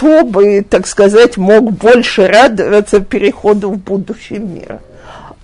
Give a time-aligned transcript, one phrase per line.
[0.00, 4.80] кто бы, так сказать, мог больше радоваться переходу в будущий мир.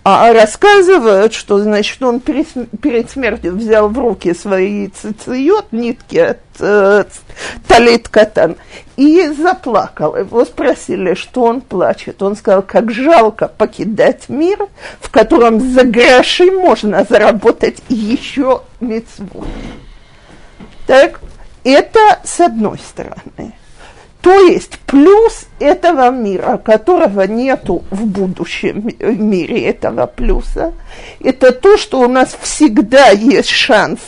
[0.02, 7.04] А рассказывают, что, значит, он перед, смертью взял в руки свои цициот, нитки от э,
[7.68, 8.56] талит катан,
[8.96, 10.16] и заплакал.
[10.16, 12.22] Его спросили, что он плачет.
[12.22, 14.68] Он сказал, как жалко покидать мир,
[15.00, 19.44] в котором за гроши можно заработать еще мецву.
[20.86, 21.20] Так,
[21.62, 23.52] это с одной стороны.
[24.26, 30.72] То есть плюс этого мира, которого нету в будущем мире этого плюса,
[31.22, 34.00] это то, что у нас всегда есть шанс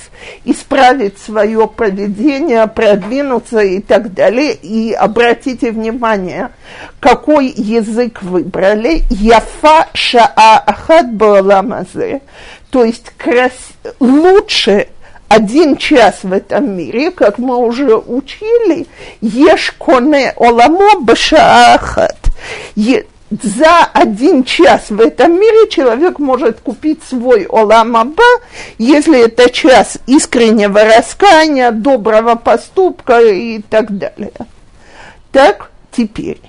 [0.44, 4.54] исправить свое поведение, продвинуться и так далее.
[4.54, 6.50] И обратите внимание,
[6.98, 9.04] какой язык выбрали.
[9.10, 12.22] Яфа шаа ахат бааламазе.
[12.70, 13.52] То есть крас...
[14.00, 14.88] лучше
[15.28, 18.86] один час в этом мире, как мы уже учили,
[19.20, 22.16] ешь коне оламо башаахат.
[23.30, 28.24] За один час в этом мире человек может купить свой оламаба,
[28.78, 34.32] если это час искреннего раскаяния, доброго поступка и так далее.
[35.30, 36.40] Так, теперь.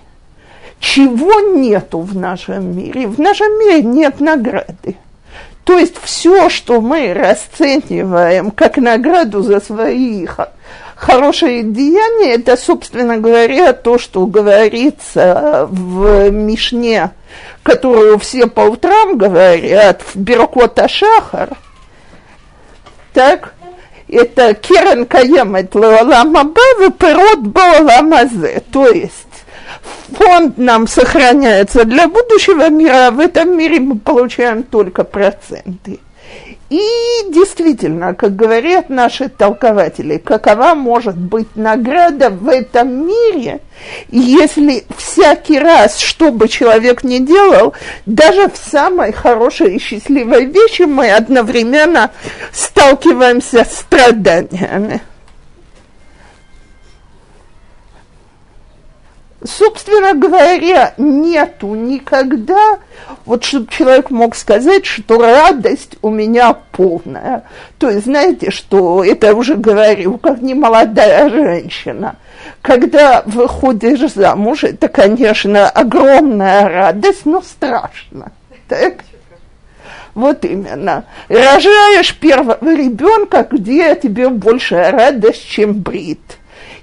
[0.80, 3.08] Чего нету в нашем мире?
[3.08, 4.96] В нашем мире нет награды.
[5.70, 10.26] То есть все, что мы расцениваем как награду за свои
[10.96, 17.12] хорошие деяния, это, собственно говоря, то, что говорится в Мишне,
[17.62, 21.50] которую все по утрам говорят, в Беркота Шахар.
[23.14, 23.54] Так,
[24.08, 29.29] это Керен Каемет Лаоламаба, Перот Баоламазе, то есть
[30.30, 36.00] фонд нам сохраняется для будущего мира, а в этом мире мы получаем только проценты.
[36.70, 36.82] И
[37.30, 43.62] действительно, как говорят наши толкователи, какова может быть награда в этом мире,
[44.12, 47.74] если всякий раз, что бы человек ни делал,
[48.06, 52.12] даже в самой хорошей и счастливой вещи мы одновременно
[52.52, 55.02] сталкиваемся с страданиями.
[59.44, 62.80] Собственно говоря, нету никогда,
[63.26, 67.44] вот чтобы человек мог сказать, что радость у меня полная.
[67.78, 72.16] То есть, знаете, что это уже говорю, как не молодая женщина.
[72.62, 78.32] Когда выходишь замуж, это, конечно, огромная радость, но страшно.
[78.68, 78.96] Так?
[80.16, 81.06] Вот именно.
[81.30, 86.20] Рожаешь первого ребенка, где тебе большая радость, чем брит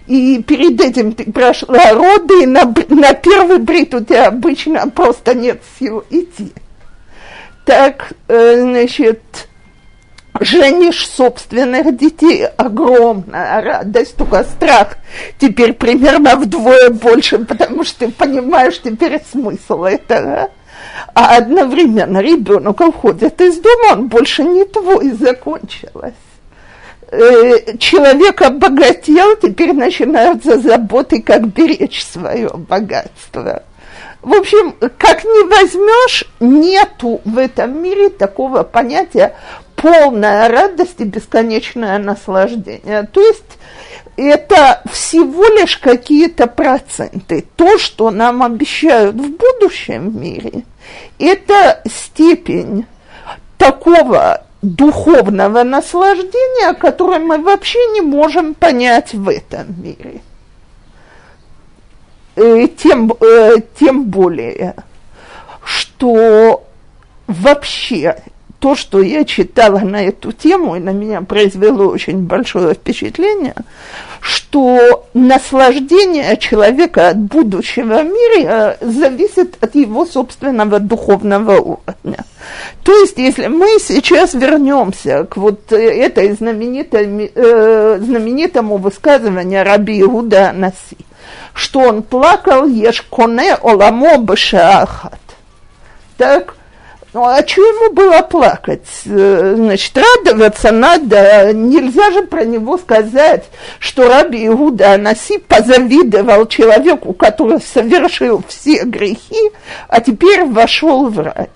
[0.07, 5.35] и перед этим ты прошла роды, и на, на первый брит у тебя обычно просто
[5.35, 6.53] нет сил идти.
[7.65, 9.49] Так, э, значит,
[10.41, 14.97] женишь собственных детей, огромная радость, только страх
[15.39, 20.51] теперь примерно вдвое больше, потому что ты понимаешь теперь смысл этого.
[21.15, 26.15] А одновременно ребенок уходит из дома, он больше не твой, закончилось.
[27.09, 33.63] Э, человек обогател, теперь начинаются заботы, как беречь свое богатство.
[34.23, 39.37] В общем, как не возьмешь, нету в этом мире такого понятия
[39.77, 43.05] полная радость и бесконечное наслаждение.
[43.13, 43.59] То есть
[44.17, 47.45] это всего лишь какие-то проценты.
[47.55, 50.65] То, что нам обещают в будущем мире,
[51.21, 52.87] это степень
[53.59, 60.21] такого духовного наслаждения, которое мы вообще не можем понять в этом мире.
[62.35, 64.75] Э, тем, э, тем более,
[65.65, 66.65] что
[67.27, 68.17] вообще
[68.67, 73.55] то, что я читала на эту тему, и на меня произвело очень большое впечатление,
[74.21, 82.25] что наслаждение человека от будущего мира зависит от его собственного духовного уровня.
[82.83, 90.53] То есть, если мы сейчас вернемся к вот этой знаменитой, э, знаменитому высказыванию Раби Иуда
[90.53, 90.99] Наси,
[91.55, 95.21] что он плакал «Еш коне оламо бешаахат».
[96.17, 96.56] Так,
[97.17, 98.87] ну, а чего ему было плакать?
[99.07, 101.51] Э, значит, радоваться надо.
[101.55, 103.47] Нельзя же про него сказать,
[103.79, 109.51] что Раби Иуда Анаси позавидовал человеку, который совершил все грехи,
[109.89, 111.49] а теперь вошел в рай.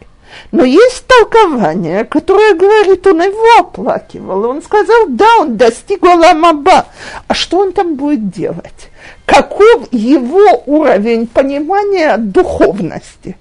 [0.51, 4.47] Но есть толкование, которое говорит, он его оплакивал.
[4.47, 6.87] Он сказал, да, он достиг Аламаба.
[7.29, 8.89] А что он там будет делать?
[9.27, 13.37] Каков его уровень понимания духовности?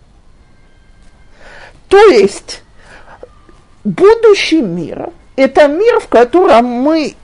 [1.90, 2.64] То есть
[3.84, 7.16] будущий мир– это мир, в котором мы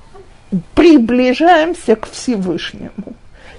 [0.74, 3.16] приближаемся к Всевышнему.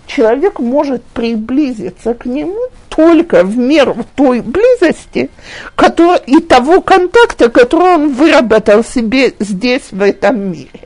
[0.06, 2.58] человек может приблизиться к нему
[2.88, 5.30] только в меру той близости
[5.74, 10.85] который, и того контакта, который он выработал себе здесь, в этом мире.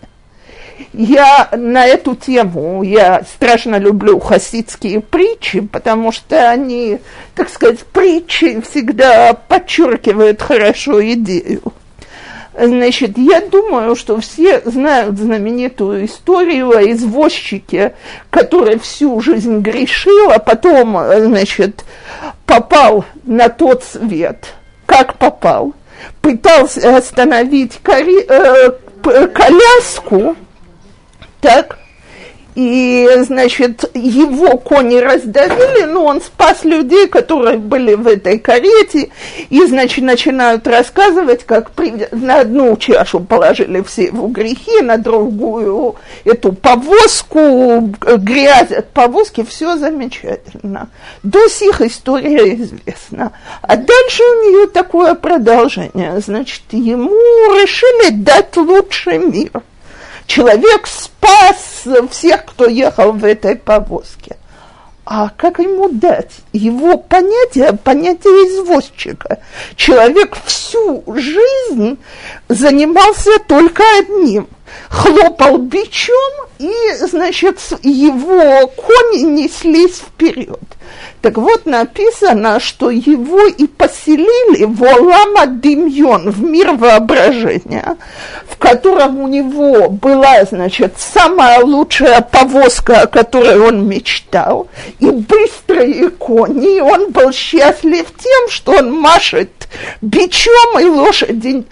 [0.92, 6.98] Я на эту тему, я страшно люблю хасидские притчи, потому что они,
[7.34, 11.72] так сказать, притчи всегда подчеркивают хорошо идею.
[12.58, 17.94] Значит, я думаю, что все знают знаменитую историю о извозчике,
[18.28, 21.84] который всю жизнь грешил, а потом, значит,
[22.46, 24.54] попал на тот свет.
[24.84, 25.74] Как попал?
[26.20, 28.70] Пытался остановить кори, э,
[29.28, 30.36] коляску,
[31.40, 31.78] так,
[32.54, 39.10] и, значит, его кони раздавили, но он спас людей, которые были в этой карете,
[39.50, 45.94] и, значит, начинают рассказывать, как при, на одну чашу положили все его грехи, на другую
[46.24, 50.90] эту повозку, грязь от повозки, все замечательно.
[51.22, 53.32] До сих история известна.
[53.62, 57.10] А дальше у нее такое продолжение, значит, ему
[57.54, 59.50] решили дать лучший мир–
[60.30, 64.36] человек спас всех, кто ехал в этой повозке.
[65.04, 66.30] А как ему дать?
[66.52, 69.40] Его понятие, понятие извозчика.
[69.74, 71.98] Человек всю жизнь
[72.48, 74.46] занимался только одним.
[74.88, 76.14] Хлопал бичом,
[76.58, 80.60] и, значит, его кони неслись вперед.
[81.22, 87.96] Так вот написано, что его и поселили в Олама Демьон, в мир воображения,
[88.48, 94.68] в котором у него была, значит, самая лучшая повозка, о которой он мечтал,
[94.98, 99.50] и быстрые кони, и он был счастлив тем, что он машет
[100.00, 101.64] бичом, и лошади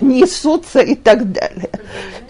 [0.00, 1.70] несутся и так далее.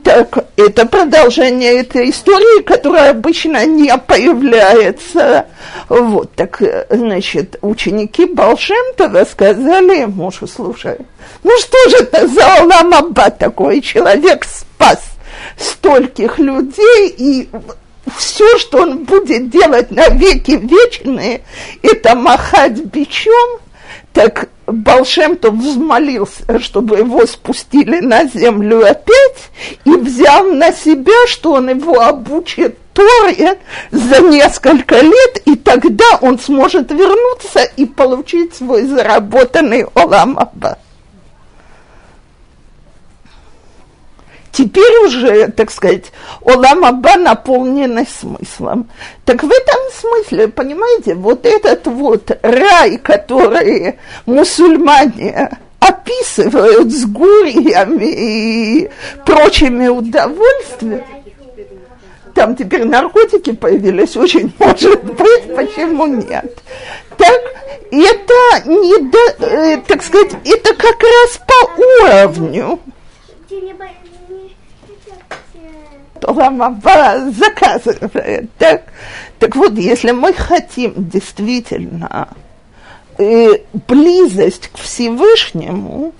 [0.03, 5.47] Так, это продолжение этой истории, которая обычно не появляется.
[5.89, 10.99] Вот, так, значит, ученики Балшемтова сказали ему, что, слушай,
[11.43, 15.01] ну что же это за Аламаба такой человек спас
[15.57, 17.49] стольких людей, и
[18.19, 21.43] все, что он будет делать на веки вечные,
[21.83, 23.61] это махать бичом,
[24.15, 29.51] так Балшемтов взмолился, чтобы его спустили на землю опять,
[29.85, 33.59] и взял на себя, что он его обучит Торе
[33.91, 40.79] за несколько лет, и тогда он сможет вернуться и получить свой заработанный Оламаба.
[44.55, 46.13] Теперь уже, так сказать,
[46.43, 48.89] Олам Аба наполненный смыслом.
[49.25, 58.91] Так в этом смысле, понимаете, вот этот вот рай, который мусульмане описывают с гурьями и
[59.27, 61.05] прочими удовольствиями,
[62.35, 66.59] там теперь наркотики появились, очень может быть, почему нет.
[67.17, 67.41] Так,
[67.93, 72.81] это не, до, э, так сказать, это как раз по уровню.
[76.27, 78.51] Рамаба заказывает.
[78.59, 78.85] Так?
[79.39, 82.29] так вот, если мы хотим действительно
[83.19, 86.13] э, близость к Всевышнему,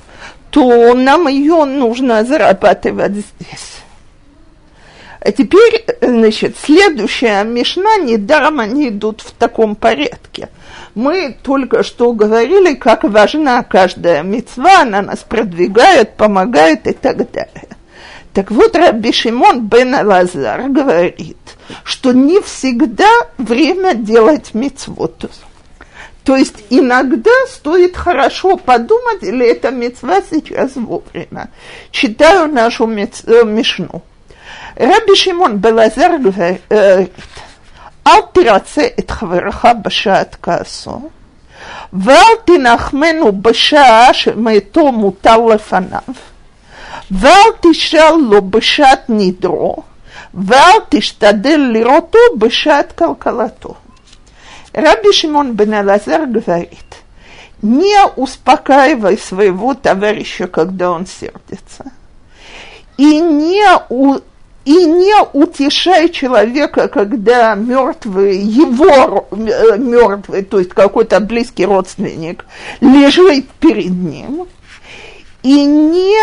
[0.51, 3.79] то нам ее нужно зарабатывать здесь.
[5.25, 10.51] А теперь, значит, следующая мешна, недаром они идут в таком порядке.
[10.95, 17.74] Мы только что говорили, как важна каждая мецва, она нас продвигает, помогает и так далее.
[18.35, 21.39] Так вот, Раби Шимон бен Лазар говорит,
[21.85, 25.31] что не всегда время делать мицвоту.
[26.25, 31.51] То есть иногда стоит хорошо подумать, или это мецва сейчас вовремя.
[31.93, 34.03] Читаю нашу мец, э, Мишну.
[34.75, 36.63] Раби Шимон Белазар говорит,
[38.05, 41.03] «Ал тираце эт хавераха башаат каасо,
[41.93, 45.53] вал тинахмену башаа шемето мутал.
[47.12, 49.84] ואל תשאל לו בשעת נדרו,
[50.34, 53.76] ואל תשתדל לראותו בשעת калкалато.
[54.74, 56.96] Раби Шимон бен Алазар говорит,
[57.62, 61.92] не успокаивай своего товарища, когда он сердится,
[62.98, 64.20] и не, у,
[64.66, 72.46] и не утешай человека, когда мертвый, его мертвый, то есть какой-то близкий родственник,
[72.80, 74.48] лежит перед ним,
[75.42, 76.20] и не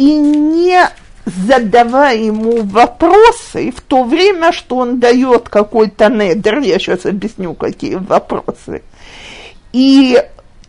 [0.00, 0.80] и не
[1.26, 7.96] задавая ему вопросы в то время, что он дает какой-то недр, я сейчас объясню, какие
[7.96, 8.82] вопросы,
[9.74, 10.18] и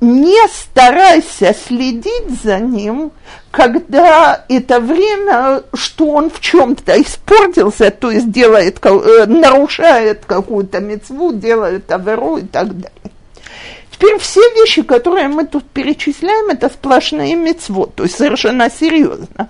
[0.02, 3.14] не старайся следить за ним,
[3.52, 11.32] когда это время, что он в чем-то испортился, то есть делает, э, нарушает какую-то мецву,
[11.32, 13.12] делает аверу и так далее.
[14.02, 19.50] Теперь все вещи, которые мы тут перечисляем, это сплошные мецвод, то есть совершенно серьезно.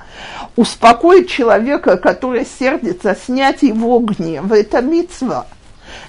[0.58, 5.46] Успокоить человека, который сердится, снять его гнев, это мецва.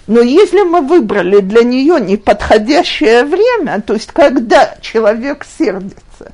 [0.09, 6.33] Но если мы выбрали для нее неподходящее время, то есть когда человек сердится,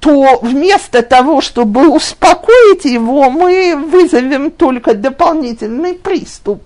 [0.00, 6.60] то вместо того, чтобы успокоить его, мы вызовем только дополнительный приступ.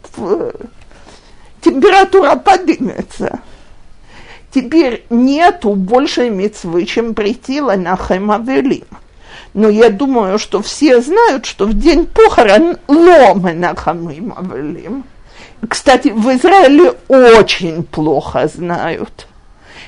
[1.61, 3.39] Температура поднимется.
[4.55, 8.85] Теперь нету большей мецвы, чем прийти Ланахем Авелим.
[9.55, 15.05] Но я думаю, что все знают, что в день похорон Ломенахамим Авелим.
[15.67, 19.27] Кстати, в Израиле очень плохо знают.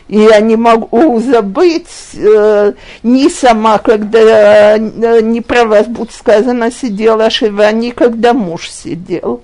[0.09, 7.30] Я не могу забыть э, ни сама, когда э, не про вас будет сказано, сидела
[7.30, 9.42] Шива, ни когда муж сидел.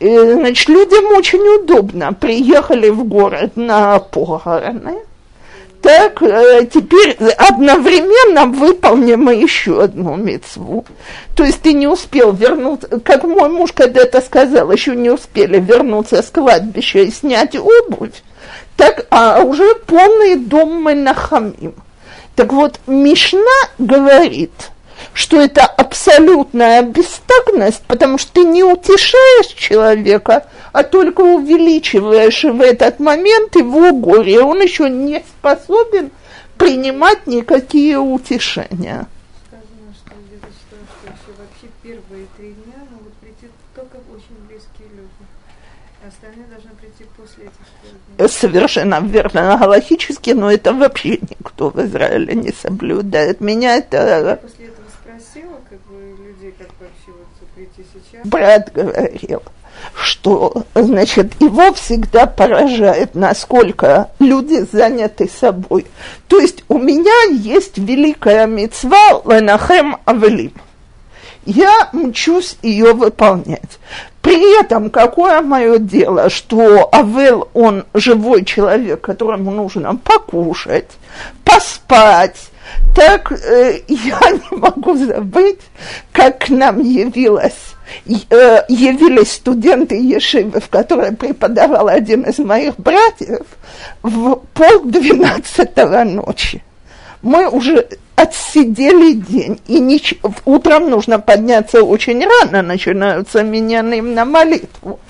[0.00, 2.14] И, значит, людям очень удобно.
[2.14, 5.00] Приехали в город на похороны.
[5.82, 10.84] Так, э, теперь одновременно выполним еще одну мецву.
[11.36, 16.22] То есть ты не успел вернуться, как мой муж когда-то сказал, еще не успели вернуться
[16.22, 18.22] с кладбища и снять обувь,
[18.76, 21.74] так, а уже полный дом мы нахамим.
[22.36, 23.40] Так вот, Мишна
[23.78, 24.52] говорит–
[25.12, 33.00] что это абсолютная бестактность, потому что ты не утешаешь человека, а только увеличиваешь в этот
[33.00, 34.40] момент его горе.
[34.40, 36.10] Он еще не способен
[36.56, 39.06] принимать никакие утешения.
[39.48, 40.76] Сказано, что где-то что
[41.06, 45.10] еще вообще первые три дня могут прийти только очень близкие люди.
[46.06, 48.28] Остальные должны прийти после этих дней.
[48.28, 53.40] Совершенно верно, галактически, но это вообще никто в Израиле не соблюдает.
[53.40, 54.38] Меня это...
[54.42, 54.79] После этого
[58.24, 59.42] брат говорил,
[59.94, 65.86] что, значит, его всегда поражает, насколько люди заняты собой.
[66.28, 70.52] То есть у меня есть великая мецва Ленахем Авелим.
[71.46, 73.78] Я мчусь ее выполнять.
[74.20, 80.90] При этом какое мое дело, что Авел, он живой человек, которому нужно покушать,
[81.42, 82.50] поспать,
[82.94, 85.60] так э, я не могу забыть,
[86.12, 87.74] как к нам явилась,
[88.06, 93.46] э, явились студенты Ешивы, в которой преподавал один из моих братьев,
[94.02, 96.62] в полдвенадцатого ночи.
[97.22, 97.86] Мы уже
[98.16, 100.14] отсидели день, и нич...
[100.44, 105.00] утром нужно подняться очень рано, начинаются миньяны на молитву.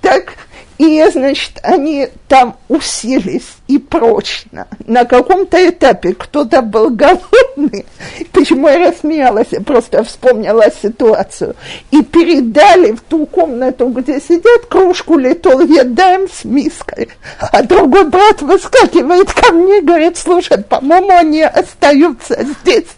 [0.00, 0.34] Так
[0.78, 4.66] и, значит, они там уселись и прочно.
[4.86, 7.86] На каком-то этапе кто-то был голодный.
[8.32, 9.48] Почему я рассмеялась?
[9.52, 11.54] Я просто вспомнила ситуацию.
[11.92, 17.08] И передали в ту комнату, где сидят, кружку литол едаем с миской.
[17.38, 22.88] А другой брат выскакивает ко мне и говорит, слушай, по-моему, они остаются здесь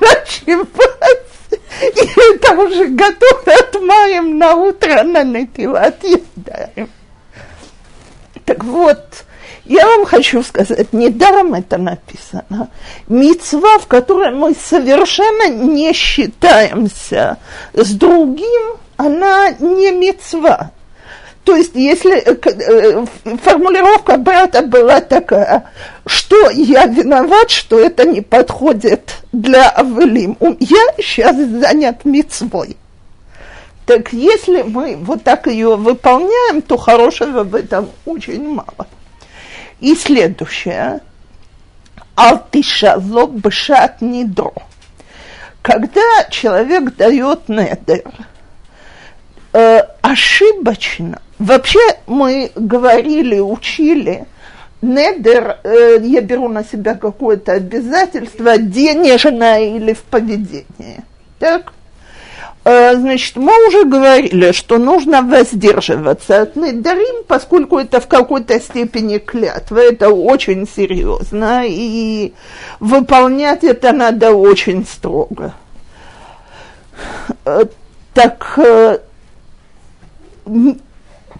[0.00, 0.66] ночевать.
[1.82, 6.88] И это уже готовы отмаем на утро на натилат едаем.
[8.48, 9.26] Так вот,
[9.66, 12.70] я вам хочу сказать, недаром это написано.
[13.06, 17.36] Мецва, в которой мы совершенно не считаемся
[17.74, 20.70] с другим, она не мецва.
[21.44, 23.04] То есть, если э, э,
[23.42, 25.64] формулировка брата была такая,
[26.06, 32.78] что я виноват, что это не подходит для Авелим, я сейчас занят мецвой.
[33.88, 38.86] Так если мы вот так ее выполняем, то хорошего в этом очень мало.
[39.80, 41.00] И следующее.
[42.14, 44.52] Алтишазо бшат нидро.
[45.62, 48.12] Когда человек дает недер,
[49.54, 54.26] э, ошибочно, вообще мы говорили, учили,
[54.82, 61.02] недер, э, я беру на себя какое-то обязательство денежное или в поведении.
[61.38, 61.72] Так?
[62.64, 69.18] Э, значит, мы уже говорили, что нужно воздерживаться от недарим, поскольку это в какой-то степени
[69.18, 72.32] клятва, это очень серьезно, и
[72.80, 75.54] выполнять это надо очень строго.
[77.44, 77.64] Э,
[78.12, 78.98] так, э,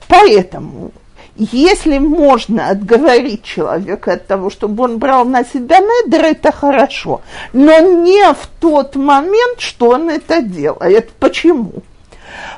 [0.06, 0.92] поэтому
[1.38, 7.20] если можно отговорить человека от того, чтобы он брал на себя недер, это хорошо.
[7.52, 11.10] Но не в тот момент, что он это делает.
[11.12, 11.72] Почему?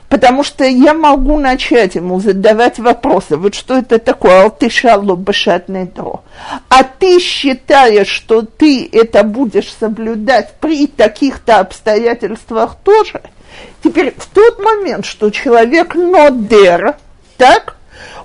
[0.09, 3.37] Потому что я могу начать ему задавать вопросы.
[3.37, 4.43] Вот что это такое?
[4.45, 6.25] Алтышалу башатный дро.
[6.69, 13.21] А ты считаешь, что ты это будешь соблюдать при таких-то обстоятельствах тоже?
[13.85, 16.97] Теперь в тот момент, что человек нодер,
[17.37, 17.77] так,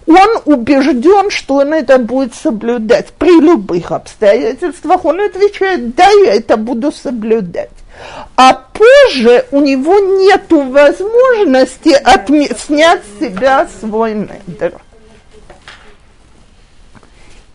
[0.07, 5.03] он убежден, что он это будет соблюдать при любых обстоятельствах.
[5.03, 7.71] Он отвечает, да, я это буду соблюдать.
[8.35, 14.73] А позже у него нет возможности отме- снять с себя свой недр.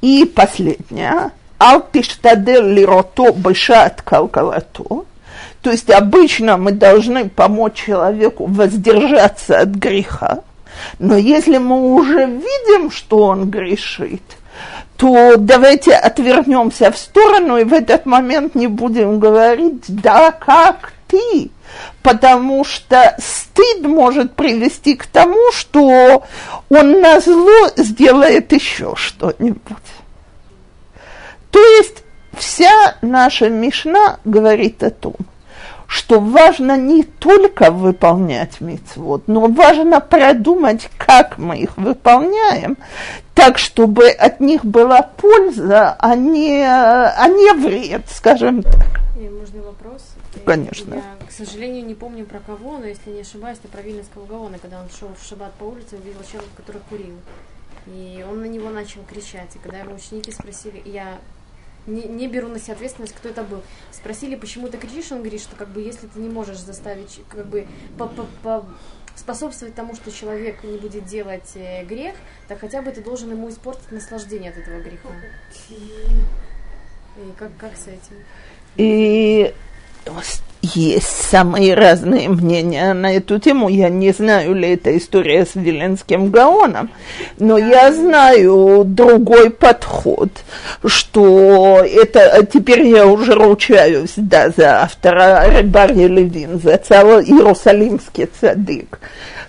[0.00, 1.30] И последнее.
[1.58, 5.04] Алтиштадел лирото бешат калкалато.
[5.60, 10.40] То есть обычно мы должны помочь человеку воздержаться от греха.
[10.98, 14.22] Но если мы уже видим, что он грешит,
[14.96, 21.50] то давайте отвернемся в сторону и в этот момент не будем говорить, да, как ты,
[22.02, 26.24] потому что стыд может привести к тому, что
[26.68, 29.60] он на зло сделает еще что-нибудь.
[31.50, 32.04] То есть
[32.36, 35.14] вся наша Мишна говорит о том,
[35.90, 42.78] что важно не только выполнять мицвод, но важно продумать, как мы их выполняем,
[43.34, 49.00] так, чтобы от них была польза, а не, а не вред, скажем так.
[49.16, 50.02] можно вопрос?
[50.44, 50.94] Конечно.
[50.94, 54.58] Я, к сожалению, не помню про кого, но если не ошибаюсь, это про Вильнинского Гаона,
[54.58, 57.16] когда он шел в шаббат по улице, увидел человека, который курил.
[57.88, 59.56] И он на него начал кричать.
[59.56, 61.18] И когда его ученики спросили, я
[61.86, 63.62] не, не беру на себя ответственность, кто это был.
[63.92, 67.46] Спросили, почему ты кричишь, он говорит, что как бы если ты не можешь заставить, как
[67.46, 67.66] бы
[67.98, 68.66] по, по, по
[69.16, 72.14] способствовать тому, что человек не будет делать э, грех,
[72.48, 75.08] так хотя бы ты должен ему испортить наслаждение от этого греха.
[75.68, 78.24] И как, как с этим?
[78.76, 79.54] И
[80.74, 83.68] есть самые разные мнения на эту тему.
[83.68, 86.90] Я не знаю, ли это история с Виленским Гаоном,
[87.38, 90.30] но я знаю другой подход,
[90.84, 99.00] что это, теперь я уже ручаюсь, да, за автора Рыбарья Левин, за целый Иерусалимский цадык,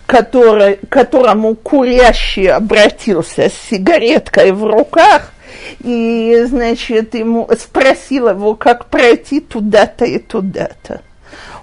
[0.05, 5.33] который, которому курящий обратился с сигареткой в руках–
[5.79, 11.01] и, значит, ему спросил его, как пройти туда-то и туда-то.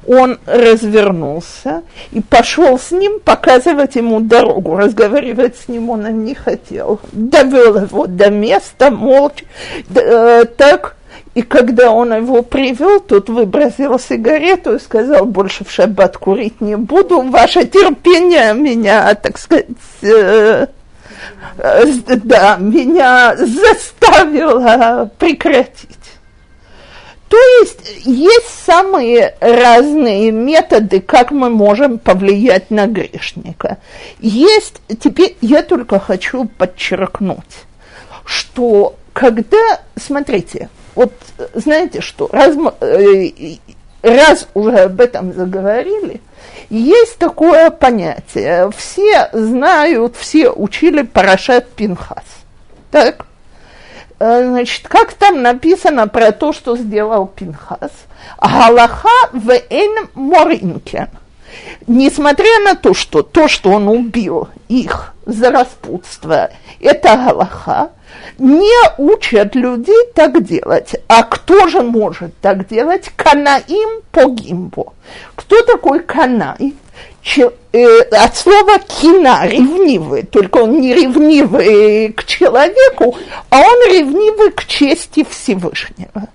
[0.09, 4.75] Он развернулся и пошел с ним показывать ему дорогу.
[4.75, 6.99] Разговаривать с ним он не хотел.
[7.12, 9.44] Довел его до места молча,
[9.94, 10.97] э, так,
[11.35, 16.77] и когда он его привел, тот выбросил сигарету и сказал, больше в шаббат курить не
[16.77, 19.66] буду, ваше терпение меня, так сказать,
[20.01, 20.68] э,
[21.59, 25.97] Э, да, меня заставило прекратить.
[27.28, 33.78] То есть есть самые разные методы, как мы можем повлиять на грешника.
[34.18, 37.66] Есть, теперь я только хочу подчеркнуть,
[38.24, 41.12] что когда, смотрите, вот
[41.54, 43.56] знаете что, раз, э,
[44.02, 46.22] раз уже об этом заговорили,
[46.70, 48.70] есть такое понятие.
[48.76, 52.24] Все знают, все учили Парашат Пинхас.
[52.90, 53.26] Так?
[54.18, 57.92] Э, значит, как там написано про то, что сделал Пинхас?
[58.40, 61.09] Галаха в эн моринкен.
[61.87, 66.50] Несмотря на то, что то, что он убил их за распутство,
[66.81, 67.90] это Галаха,
[68.38, 70.96] не учат людей так делать.
[71.09, 73.11] А кто же может так делать?
[73.16, 74.94] Канаим по гимбу.
[75.35, 76.74] Кто такой канай?
[77.22, 83.16] Че, э, от слова кина, ревнивый, только он не ревнивый к человеку,
[83.50, 86.28] а он ревнивый к чести Всевышнего.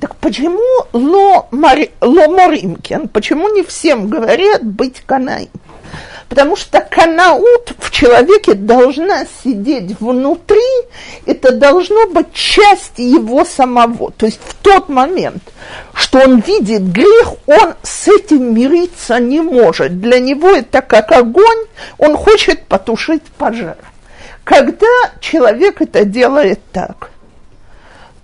[0.00, 5.50] Так почему ло, мари, ло моримкин, почему не всем говорят быть канаим?
[6.30, 10.62] Потому что канаут в человеке должна сидеть внутри,
[11.26, 14.12] это должно быть часть его самого.
[14.12, 15.42] То есть в тот момент,
[15.92, 20.00] что он видит грех, он с этим мириться не может.
[20.00, 21.66] Для него это как огонь,
[21.98, 23.76] он хочет потушить пожар.
[24.44, 24.86] Когда
[25.20, 27.09] человек это делает так–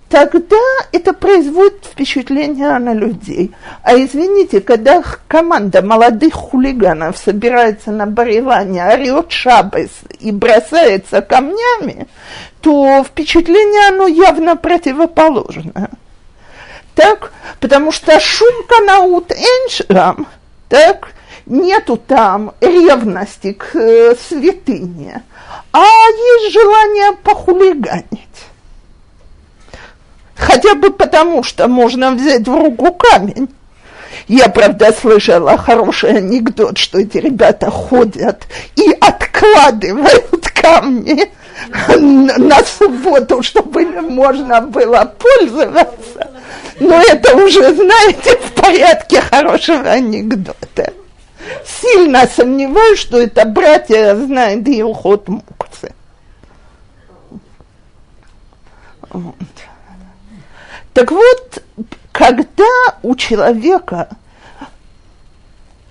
[0.09, 0.57] тогда
[0.91, 3.53] это производит впечатление на людей.
[3.83, 9.89] А извините, когда команда молодых хулиганов собирается на Барилане, орет шабес
[10.19, 12.07] и бросается камнями,
[12.61, 15.89] то впечатление оно явно противоположное.
[16.95, 20.27] Так, потому что шум канаут эншрам,
[20.67, 21.09] так,
[21.45, 25.21] нету там ревности к э, святыне,
[25.71, 28.46] а есть желание похулиганить.
[30.37, 33.49] Хотя бы потому, что можно взять в руку камень.
[34.27, 38.45] Я, правда, слышала хороший анекдот, что эти ребята ходят
[38.75, 41.31] и откладывают камни
[42.37, 46.31] на субботу, чтобы можно было пользоваться.
[46.79, 50.93] Но это уже, знаете, в порядке хорошего анекдота.
[51.65, 55.93] Сильно сомневаюсь, что это братья знают Илхот Мукцы.
[59.09, 59.35] Вот.
[60.97, 61.63] Так вот,
[62.11, 62.65] когда
[63.03, 64.09] у человека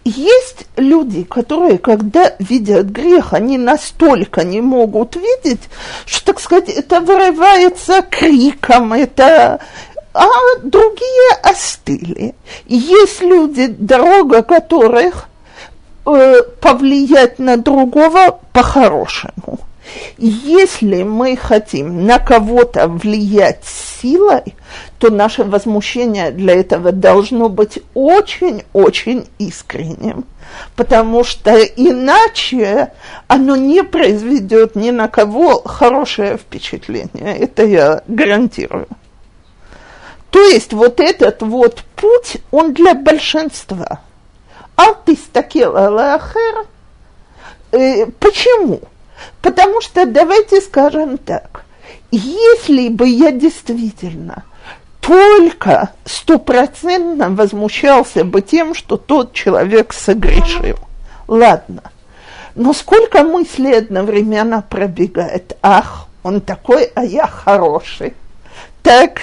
[0.03, 5.61] есть люди, которые, когда видят грех, они настолько не могут видеть,
[6.07, 9.61] что, так сказать, это вырывается криком, это
[10.13, 10.27] а
[10.65, 12.35] другие остыли.
[12.67, 15.29] Есть люди, дорога которых
[16.05, 19.61] э, повлиять на другого по-хорошему.
[20.19, 24.55] Если мы хотим на кого-то влиять силой,
[24.99, 30.25] то наше возмущение для этого должно быть очень-очень искренним,
[30.75, 32.93] потому что иначе
[33.27, 37.37] оно не произведет ни на кого хорошее впечатление.
[37.39, 38.89] Это я гарантирую.
[40.31, 44.01] То есть вот этот вот путь, он для большинства.
[44.77, 46.67] А ты стакела лахер.
[47.73, 48.81] Э, почему?
[49.41, 51.65] Потому что, давайте скажем так,
[52.11, 54.45] если бы я действительно
[55.07, 60.79] только стопроцентно возмущался бы тем, что тот человек согрешил,
[61.29, 61.83] ладно,
[62.57, 68.15] но сколько мыслей одновременно пробегает, ах, он такой, а я хороший
[68.83, 69.19] так,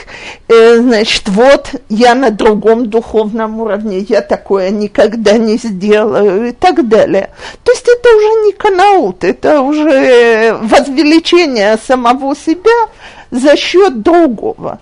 [0.50, 6.86] э, значит, вот я на другом духовном уровне, я такое никогда не сделаю и так
[6.90, 7.30] далее.
[7.64, 12.90] То есть это уже не канаут, это уже возвеличение самого себя
[13.32, 14.80] за счет другого.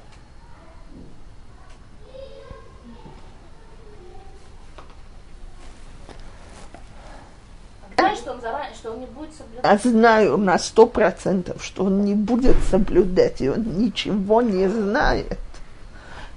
[8.02, 9.66] Знаешь, что он заранее, что он не будет соблюдать?
[9.66, 15.40] А знаю на сто процентов, что он не будет соблюдать, и он ничего не знает.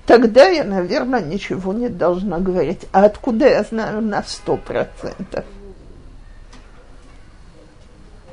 [0.07, 2.87] Тогда я, наверное, ничего не должна говорить.
[2.93, 5.45] А откуда я знаю на сто процентов?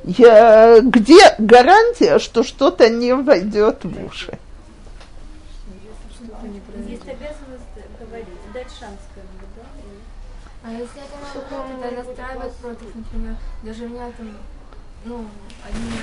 [0.04, 4.38] Я, где гарантия, что что-то не войдет в уши?
[6.88, 7.62] Есть обязанность
[8.00, 9.62] говорить, дать шанс, как бы, да?
[10.64, 11.18] А если это
[11.96, 14.36] настраивать против, например, даже меня там,
[15.04, 15.26] ну,
[15.64, 16.02] они меня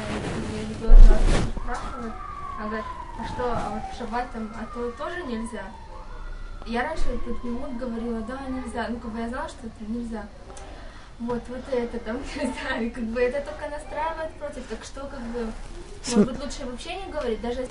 [0.54, 1.18] религиозно
[1.56, 2.14] спрашивают,
[2.60, 2.86] а говорят,
[3.18, 5.64] а что, а вот в шаббат там, а то тоже нельзя?
[6.66, 10.28] Я раньше тут минут говорила, да, нельзя, ну, как бы я знала, что это нельзя.
[11.20, 15.22] Вот, вот это там нельзя, и как бы это только настраивает против, так что, как
[15.22, 15.52] бы,
[16.06, 17.66] может быть, лучше вообще не говорить, даже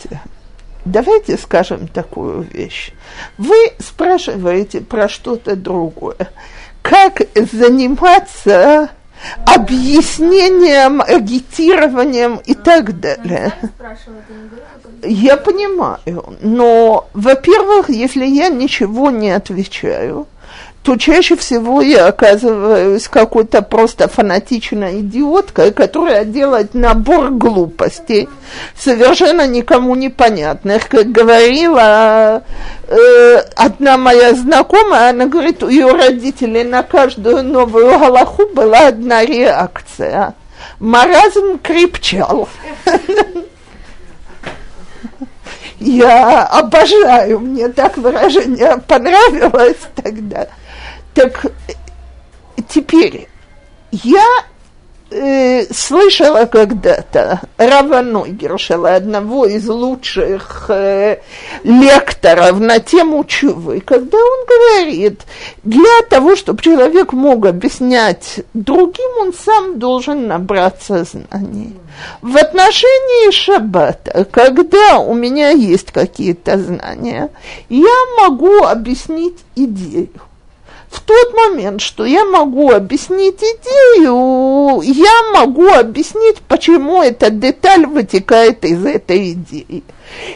[0.85, 2.93] Давайте скажем такую вещь.
[3.37, 6.31] Вы спрашиваете про что-то другое
[6.89, 8.89] как заниматься
[9.45, 13.53] объяснением, агитированием и так далее.
[15.03, 20.27] Я понимаю, но, во-первых, если я ничего не отвечаю,
[20.83, 28.29] то чаще всего я оказываюсь какой-то просто фанатичной идиоткой, которая делает набор глупостей,
[28.79, 30.89] совершенно никому непонятных.
[30.89, 32.43] Как говорила
[32.87, 39.25] э, одна моя знакомая, она говорит, у ее родителей на каждую новую галаху была одна
[39.25, 40.35] реакция.
[40.79, 42.49] Маразм крепчал.
[45.81, 50.49] Я обожаю, мне так выражение понравилось тогда.
[51.19, 51.47] Так
[52.69, 53.27] теперь
[53.91, 54.25] я
[55.11, 61.19] э, слышала когда-то Равано Гершела, одного из лучших э,
[61.65, 65.23] лекторов на тему чувы, когда он говорит,
[65.65, 71.75] для того, чтобы человек мог объяснять другим, он сам должен набраться знаний.
[72.23, 77.31] В отношении шаббата, когда у меня есть какие-то знания,
[77.69, 80.11] я могу объяснить идею
[80.91, 88.65] в тот момент, что я могу объяснить идею, я могу объяснить, почему эта деталь вытекает
[88.65, 89.83] из этой идеи.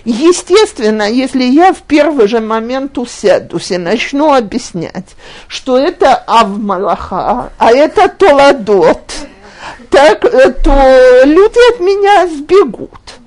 [0.05, 5.17] Естественно, если я в первый же момент усядусь и начну объяснять,
[5.49, 9.01] что это Авмалаха, а это Толадот,
[9.91, 13.22] так, э, то люди от меня сбегут.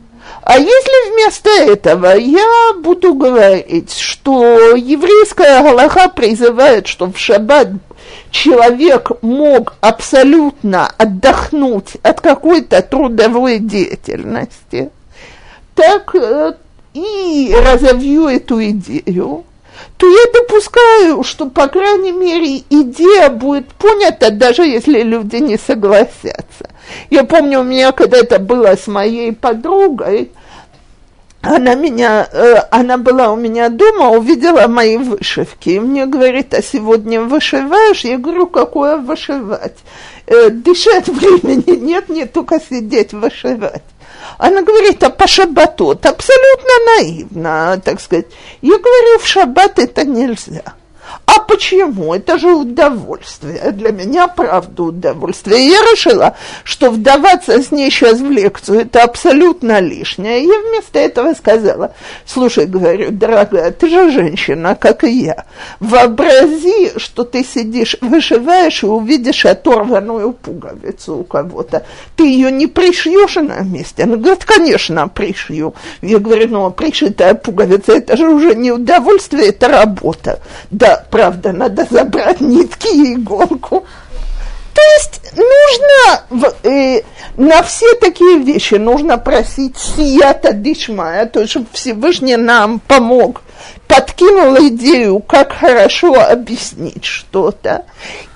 [0.45, 7.69] А если вместо этого я буду говорить, что еврейская Галаха призывает, что в шаббат
[8.29, 14.91] человек мог абсолютно отдохнуть от какой-то трудовой деятельности,
[15.73, 16.53] так э,
[16.93, 19.45] и разовью эту идею,
[19.97, 26.69] то я допускаю, что, по крайней мере, идея будет понята, даже если люди не согласятся.
[27.09, 30.31] Я помню, у меня когда-то было с моей подругой,
[31.47, 35.69] она меня, э, она была у меня дома, увидела мои вышивки.
[35.69, 38.03] И мне говорит, а сегодня вышиваешь?
[38.03, 39.77] Я говорю, какое вышивать?
[40.25, 43.83] Э, дышать времени нет, не только сидеть вышивать.
[44.37, 45.91] Она говорит, а по шаббату?
[45.91, 48.27] Это абсолютно наивно, так сказать.
[48.61, 50.73] Я говорю, в шаббат это нельзя.
[51.25, 52.13] А почему?
[52.13, 53.71] Это же удовольствие.
[53.71, 55.69] Для меня, правда, удовольствие.
[55.69, 60.43] Я решила, что вдаваться с ней сейчас в лекцию– это абсолютно лишнее.
[60.43, 61.93] Я вместо этого сказала,
[62.25, 65.45] слушай, говорю, дорогая, ты же женщина, как и я.
[65.79, 71.85] Вообрази, что ты сидишь, вышиваешь и увидишь оторванную пуговицу у кого-то.
[72.15, 74.03] Ты ее не пришьешь на месте?
[74.03, 75.73] Она говорит, конечно, пришью.
[76.01, 80.39] Я говорю, ну, пришитая пуговица– это же уже не удовольствие, это работа.
[80.71, 83.85] Да, правда, надо забрать нитки и иголку.
[84.73, 87.01] То есть нужно э,
[87.37, 93.41] на все такие вещи нужно просить сията дишмая, то есть чтобы Всевышний нам помог,
[93.87, 97.85] подкинул идею, как хорошо объяснить что-то,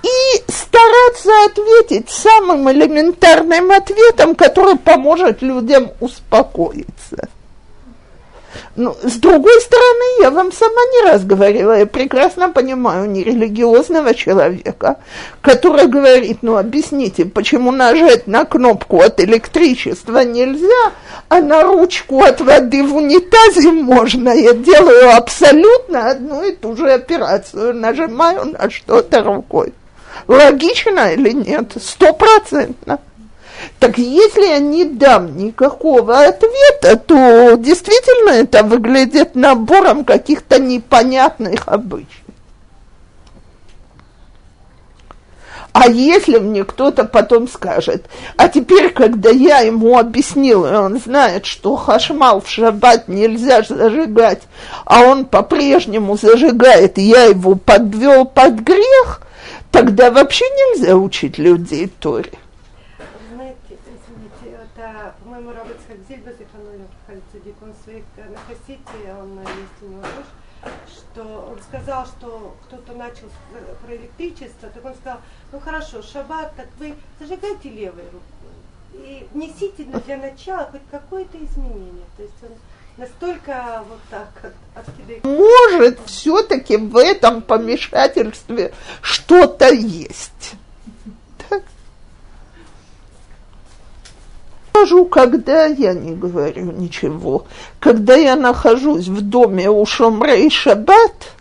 [0.01, 7.27] и стараться ответить самым элементарным ответом, который поможет людям успокоиться.
[8.75, 14.97] Ну, с другой стороны, я вам сама не раз говорила, я прекрасно понимаю нерелигиозного человека,
[15.41, 20.91] который говорит, ну объясните, почему нажать на кнопку от электричества нельзя,
[21.27, 24.29] а на ручку от воды в унитазе можно.
[24.29, 29.73] Я делаю абсолютно одну и ту же операцию, нажимаю на что-то рукой.
[30.27, 31.73] Логично или нет?
[31.81, 32.99] Стопроцентно.
[33.79, 42.19] Так если я не дам никакого ответа, то действительно это выглядит набором каких-то непонятных обычаев.
[45.71, 48.05] А если мне кто-то потом скажет,
[48.37, 54.41] а теперь, когда я ему объяснил, и он знает, что хашмал в шаббат нельзя зажигать,
[54.85, 59.21] а он по-прежнему зажигает, и я его подвел под грех,
[59.71, 62.33] тогда вообще нельзя учить людей Торе.
[71.69, 73.27] Сказал, что кто-то начал
[73.85, 75.19] про электричество, так он сказал,
[75.51, 78.39] ну хорошо, шаббат, так вы зажигайте левой рукой
[78.93, 82.05] и внесите для начала хоть какое-то изменение.
[82.17, 82.49] То есть он
[82.97, 85.23] настолько вот так откидывает.
[85.23, 90.55] Может, все-таки в этом помешательстве что-то есть.
[94.71, 97.45] Скажу, когда я не говорю ничего.
[97.81, 101.33] Когда я нахожусь в доме у Шомрей Шаббат,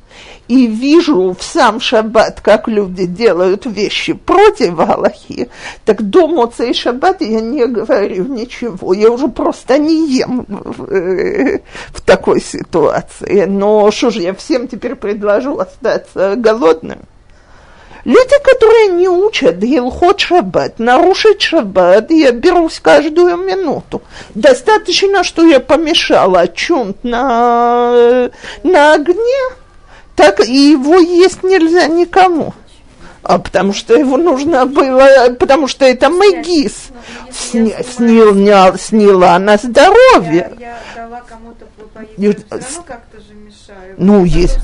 [0.49, 5.49] и вижу в сам шаббат, как люди делают вещи против Аллахи,
[5.85, 8.95] так до Моца и шаббат я не говорю ничего.
[8.95, 13.45] Я уже просто не ем в, э, в такой ситуации.
[13.45, 17.01] Но что же, я всем теперь предложу остаться голодным?
[18.05, 24.01] Люди, которые не учат Гилхот Шаббат, нарушить Шаббат, я берусь каждую минуту.
[24.35, 28.31] Достаточно, что я помешала чунт на,
[28.63, 29.59] на огне,
[30.19, 32.53] так и его есть нельзя никому.
[33.23, 36.89] А потому что его нужно было, потому что это Мэгис
[37.31, 40.57] сни, сняла, сняла на здоровье.
[40.59, 43.95] Я, я дала кому-то поесть, все как-то же мешаю.
[43.97, 44.59] Ну, есть.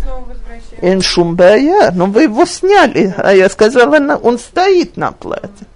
[0.82, 5.66] Эншумбая, но вы его сняли, а я сказала, он стоит на платье.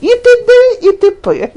[0.00, 0.88] И т.д.
[0.88, 1.52] и т.п.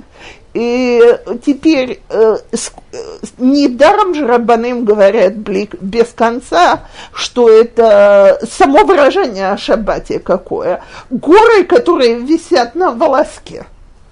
[0.53, 1.01] И
[1.45, 2.97] теперь э, с, э,
[3.37, 10.83] недаром же Рабаным говорят блик, без конца, что это само выражение о шаббате какое.
[11.09, 13.65] Горы, которые висят на волоске.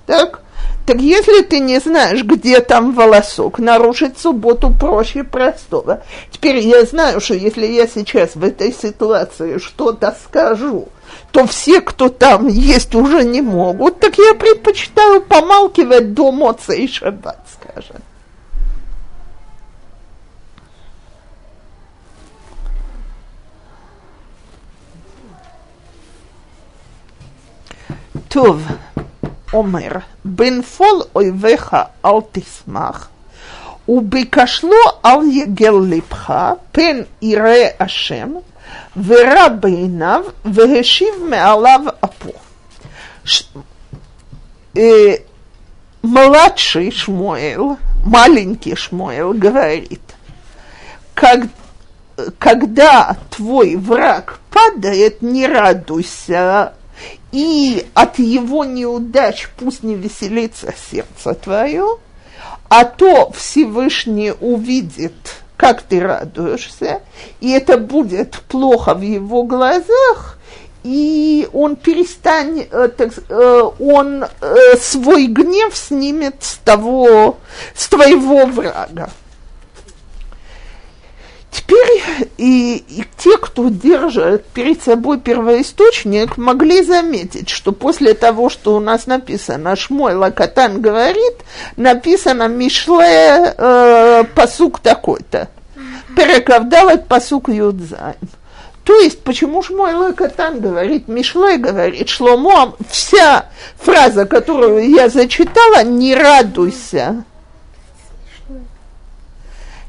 [0.06, 0.42] Так?
[0.90, 6.02] Так если ты не знаешь, где там волосок, нарушить субботу проще простого.
[6.32, 10.88] Теперь я знаю, что если я сейчас в этой ситуации что-то скажу,
[11.32, 14.00] то все, кто там есть, уже не могут.
[14.00, 17.98] Так я предпочитаю помалкивать до Моца и Шаббат, скажем.
[28.28, 28.60] Тув.
[29.53, 29.91] אומר,
[30.25, 33.09] בנפול אויביך אל תשמח,
[33.89, 36.35] וביקשלו אל יגל לבך,
[36.73, 38.29] פן יראה השם,
[39.07, 42.31] ורע בעיניו, והשיב מעליו אפו.
[43.25, 43.43] ש...
[44.77, 44.81] э,
[46.03, 50.03] младший Шмуэл, маленький Шмуэл говорит,
[51.15, 51.47] как
[52.39, 56.75] когда твой враг падает, не радуйся,
[57.32, 61.98] и от его неудач пусть не веселится сердце твое,
[62.70, 65.14] а то Всевышний увидит,
[65.58, 67.02] как ты радуешься,
[67.40, 70.40] и это будет плохо в его глазах,
[70.84, 72.90] и он перестанет, э,
[73.30, 77.38] э, он э, свой гнев снимет с того,
[77.76, 79.10] с твоего врага.
[81.52, 82.04] Теперь
[82.38, 88.80] и, и те, кто держит перед собой первоисточник, могли заметить, что после того, что у
[88.80, 91.34] нас написано, Шмой Лакатан говорит,
[91.76, 95.50] написано Мишле э, посук такой-то.
[96.16, 98.16] Перекавдалет посук Юдзайн.
[98.84, 103.46] То есть, почему Шмой Лакатан говорит, Мишле говорит, Шломо, вся
[103.78, 107.24] фраза, которую я зачитала, не радуйся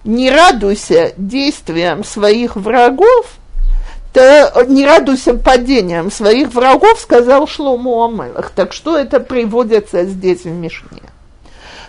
[0.04, 3.26] не радуйся действиям своих врагов,
[4.12, 8.50] то не радуйся падением своих врагов, сказал Шлому Амелах.
[8.50, 11.02] Так что это приводится здесь в Мишне?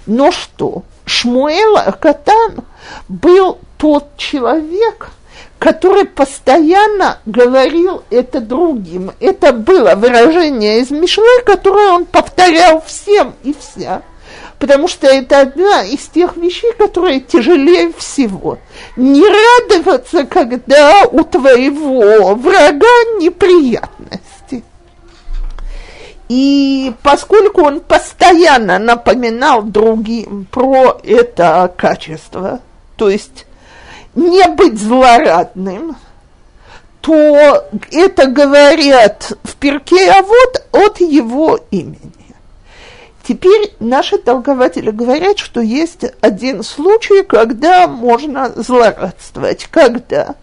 [0.06, 0.84] Но что?
[1.06, 2.64] Шмуэл Акатан
[3.08, 5.10] был тот человек,
[5.58, 9.12] который постоянно говорил это другим.
[9.20, 14.04] Это было выражение из Мишлы, которое он повторял всем и вся
[14.62, 18.60] потому что это одна из тех вещей, которые тяжелее всего.
[18.96, 24.64] Не радоваться, когда у твоего врага неприятности.
[26.30, 32.60] И поскольку он постоянно напоминал другим про это качество,
[32.98, 33.48] то есть
[34.14, 35.96] не быть злорадным,
[37.02, 42.21] то это говорят в перке, а вот от его имени.
[43.28, 49.68] Теперь наши толкователи говорят, что есть один случай, когда можно злорадствовать.
[49.70, 50.36] Когда?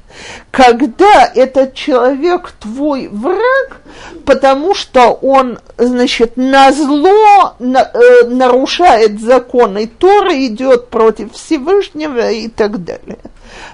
[0.50, 3.80] Когда этот человек твой враг,
[4.24, 12.48] потому что он, значит, на зло на, э, нарушает законы Торы, идет против Всевышнего и
[12.48, 13.18] так далее.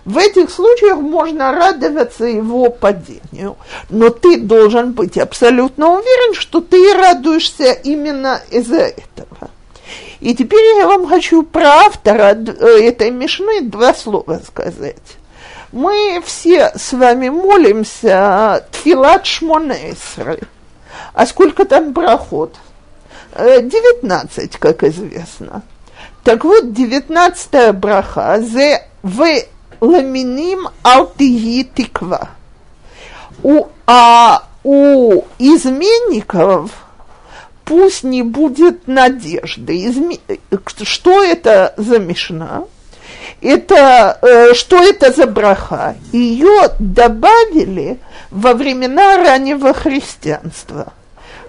[0.04, 3.56] В этих случаях можно радоваться его падению,
[3.90, 9.50] но ты должен быть абсолютно уверен, что ты радуешься именно из-за этого.
[10.20, 15.18] И теперь я вам хочу про автора э, этой мишны два слова сказать.
[15.74, 20.38] Мы все с вами молимся Тфилат Шмонесры.
[21.12, 22.54] А сколько там проход?
[23.37, 25.62] 19, как известно.
[26.22, 29.26] Так вот, 19 браха, зе в
[29.80, 32.28] ламиним алтии тиква.
[33.42, 36.70] У, а у изменников
[37.64, 39.88] пусть не будет надежды.
[39.88, 40.20] Изме...
[40.84, 42.62] Что это за мешна?
[43.44, 45.96] Это, э, что это за браха?
[46.12, 47.98] Ее добавили
[48.30, 50.92] во времена раннего христианства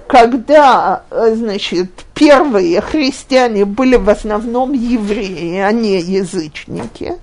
[0.07, 7.13] когда, э, значит, первые христиане были в основном евреи, а не язычники,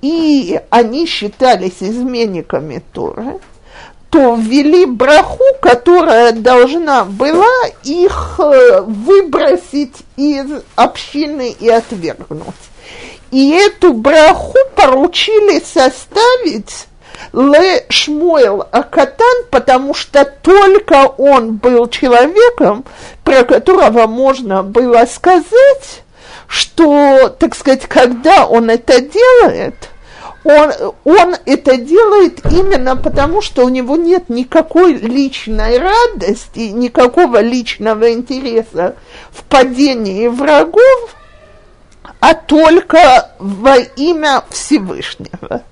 [0.00, 3.40] и они считались изменниками Торы,
[4.10, 7.46] то ввели браху, которая должна была
[7.82, 12.54] их э, выбросить из общины и отвергнуть.
[13.30, 16.86] И эту браху поручили составить
[17.32, 22.84] Ле Шмуэл Акатан, потому что только он был человеком,
[23.24, 26.02] про которого можно было сказать,
[26.46, 29.74] что, так сказать, когда он это делает,
[30.44, 30.72] он,
[31.04, 38.94] он это делает именно потому, что у него нет никакой личной радости, никакого личного интереса
[39.30, 41.16] в падении врагов,
[42.20, 45.62] а только во имя Всевышнего.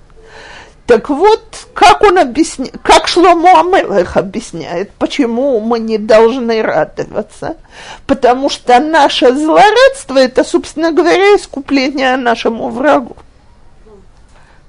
[0.87, 7.57] Так вот, как он объясняет, как Шломо Амелех объясняет, почему мы не должны радоваться?
[8.05, 13.17] Потому что наше злорадство– это, собственно говоря, искупление нашему врагу.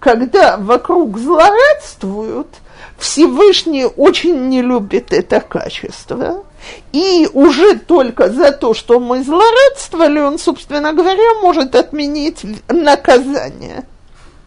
[0.00, 2.48] Когда вокруг злорадствуют,
[2.98, 6.44] Всевышний очень не любит это качество.
[6.92, 13.86] И уже только за то, что мы злорадствовали, он, собственно говоря, может отменить наказание.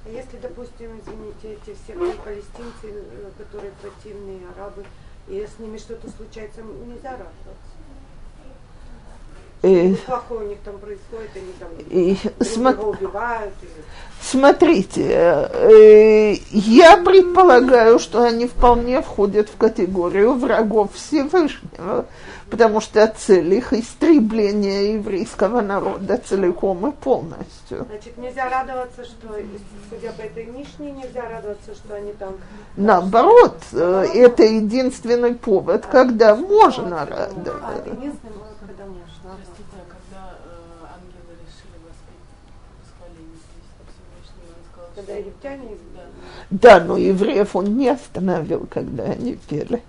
[0.06, 3.04] Если, допустим, извините, эти все палестинцы,
[3.38, 4.86] которые противные арабы,
[5.28, 7.72] и с ними что-то случается, нельзя радоваться.
[9.64, 12.18] Э, плохое у них там происходит, они там и,
[12.74, 13.54] друг убивают.
[13.62, 13.68] И...
[14.22, 22.06] Смотрите, э, я предполагаю, что они вполне входят в категорию врагов Всевышнего,
[22.50, 27.86] потому что цель их истребление еврейского народа целиком и полностью.
[27.90, 29.28] Значит, нельзя радоваться, что,
[29.90, 32.36] судя по этой Мишне, нельзя радоваться, что они там...
[32.78, 37.90] Наоборот, э, это единственный повод, когда можно А, радоваться.
[37.90, 39.36] единственное, когда можно.
[39.36, 42.22] Простите, а когда э, ангелы решили воспеть
[42.82, 45.78] восхваление Христа Всевышнего, он сказал, Когда египтяне
[46.50, 46.80] Да.
[46.80, 49.82] Да, но евреев он не остановил, когда они пели.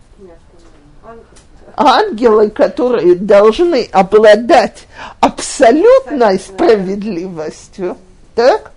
[1.74, 4.86] Ангелы, которые должны обладать
[5.20, 7.96] абсолютной справедливостью,
[8.34, 8.72] так?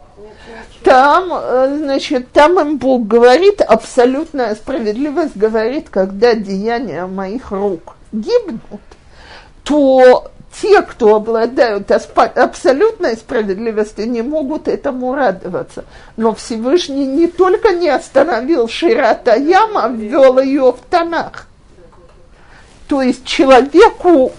[0.84, 8.82] Там, э, значит, там им Бог говорит, абсолютная справедливость говорит, когда деяния моих рук гибнут,
[9.64, 10.32] то
[10.62, 15.86] те, кто обладают абсолютной справедливостью, не могут этому радоваться.
[16.18, 21.48] Но Всевышний не только не остановил Ширата Яма, ввел ее в тонах.
[22.88, 24.32] То есть человеку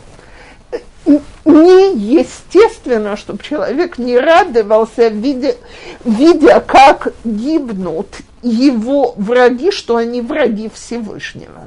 [1.45, 5.55] неестественно, чтобы человек не радовался, видя,
[6.05, 8.09] видя, как гибнут
[8.43, 11.67] его враги, что они враги Всевышнего.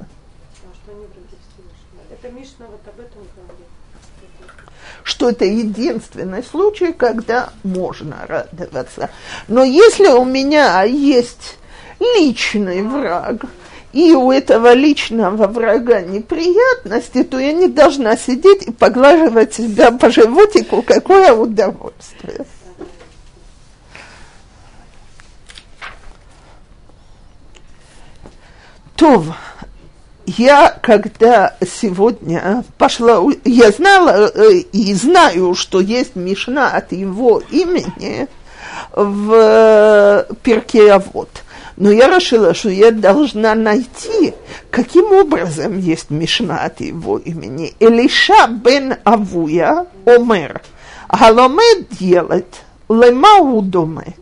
[0.56, 2.02] Потому что они враги Всевышнего.
[2.12, 3.19] Это Мишна вот об этом.
[5.10, 9.10] Что это единственный случай, когда можно радоваться.
[9.48, 11.58] Но если у меня есть
[12.00, 13.42] личный враг,
[13.92, 20.12] и у этого личного врага неприятности, то я не должна сидеть и поглаживать себя по
[20.12, 22.46] животику, какое удовольствие.
[28.96, 29.26] То,
[30.38, 38.28] я когда сегодня пошла, я знала э, и знаю, что есть Мишна от его имени
[38.94, 41.30] в э, Перке Авод.
[41.78, 44.34] Но я решила, что я должна найти,
[44.70, 47.74] каким образом есть Мишна от его имени.
[47.80, 50.62] Элиша бен Авуя омер,
[51.10, 52.48] галомед делает,
[52.90, 54.16] лема удоме.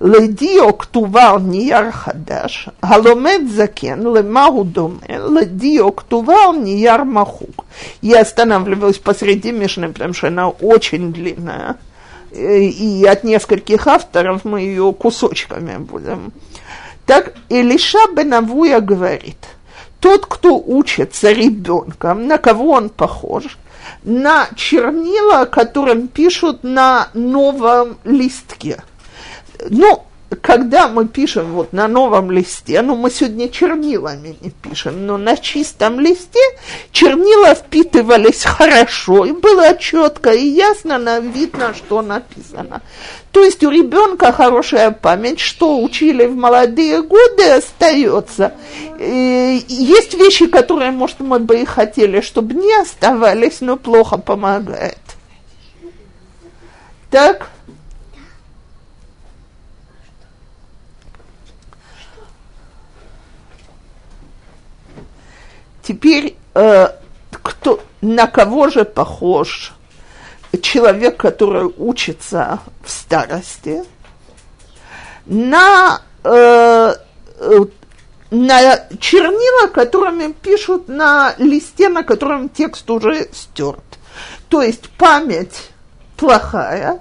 [0.00, 5.00] לדיו כתובה על נייר חדש, הלומד זקן, למה הוא דומה?
[5.08, 7.64] לדיו כתובה על נייר מחוק.
[8.02, 11.76] Я останавливаюсь посреди Мишны, потому что она очень длинная.
[12.32, 16.32] Э, И от нескольких авторов мы ее кусочками будем.
[17.06, 19.38] Так Илиша Бенавуя говорит,
[20.00, 23.58] тот, кто учится ребенком, на кого он похож?
[24.04, 28.82] На чернила, которым пишут на новом листке.
[29.69, 30.03] ну,
[30.41, 35.37] когда мы пишем вот на новом листе, ну, мы сегодня чернилами не пишем, но на
[35.37, 36.39] чистом листе
[36.91, 42.81] чернила впитывались хорошо, и было четко и ясно видно, что написано.
[43.31, 48.53] То есть у ребенка хорошая память, что учили в молодые годы, остается.
[48.99, 54.97] Есть вещи, которые, может, мы бы и хотели, чтобы не оставались, но плохо помогает.
[57.11, 57.49] Так?
[65.87, 66.89] Теперь э,
[67.29, 69.73] кто, на кого же похож
[70.61, 73.83] человек, который учится в старости?
[75.27, 76.95] На, э,
[77.39, 77.59] э,
[78.31, 83.83] на чернила, которыми пишут на листе, на котором текст уже стерт.
[84.49, 85.69] То есть память
[86.17, 86.99] плохая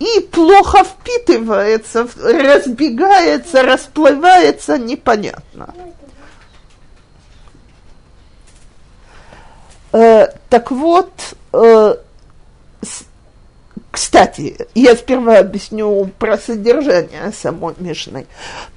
[0.00, 5.72] и плохо впитывается, разбегается, расплывается непонятно.
[9.94, 11.08] Э, так вот,
[11.52, 11.94] э,
[12.82, 13.04] с,
[13.92, 18.26] кстати, я сперва объясню про содержание самой Мишны.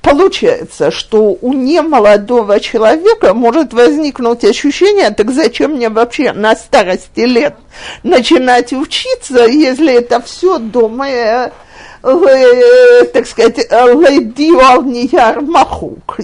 [0.03, 7.55] Получается, что у немолодого человека может возникнуть ощущение, так зачем мне вообще на старости лет
[8.03, 11.49] начинать учиться, если это все дома, э,
[12.03, 16.19] э, так сказать, ледио нияр махук.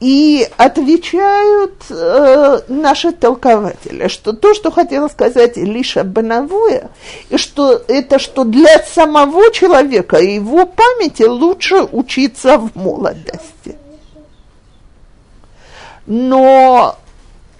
[0.00, 6.90] И отвечают э, наши толкователи, что то, что хотела сказать Илиша Бенавуя,
[7.30, 13.78] и что это что для самого человека и его памяти лучше учиться в молодости.
[16.06, 16.98] Но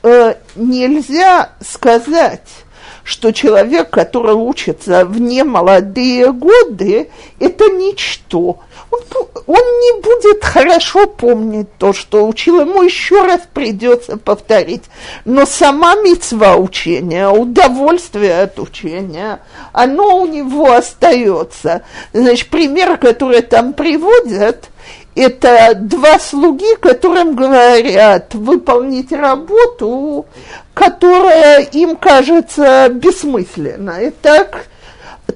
[0.02, 2.63] э, нельзя сказать,
[3.04, 8.58] что человек, который учится в немолодые годы, это ничто.
[8.90, 9.00] Он,
[9.46, 14.84] он не будет хорошо помнить то, что учил, ему еще раз придется повторить.
[15.26, 19.40] Но сама мецва учения, удовольствие от учения,
[19.72, 21.82] оно у него остается.
[22.14, 24.70] Значит, пример, который там приводят,
[25.14, 30.26] это два слуги, которым говорят выполнить работу,
[30.72, 34.12] которая им кажется бессмысленной.
[34.22, 34.66] Так,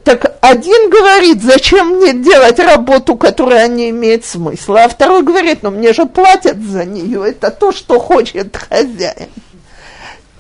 [0.05, 5.71] так один говорит, зачем мне делать работу, которая не имеет смысла, а второй говорит, ну
[5.71, 9.29] мне же платят за нее, это то, что хочет хозяин.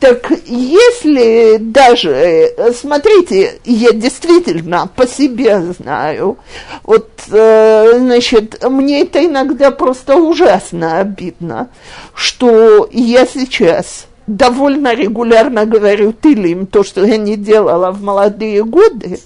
[0.00, 6.38] Так если даже, смотрите, я действительно по себе знаю,
[6.84, 11.68] вот, э, значит, мне это иногда просто ужасно обидно,
[12.14, 19.18] что я сейчас довольно регулярно говорю тылим то, что я не делала в молодые годы,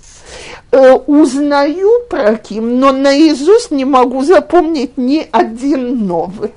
[0.71, 6.53] э, узнаю про Ким, но наизусть не могу запомнить ни один новый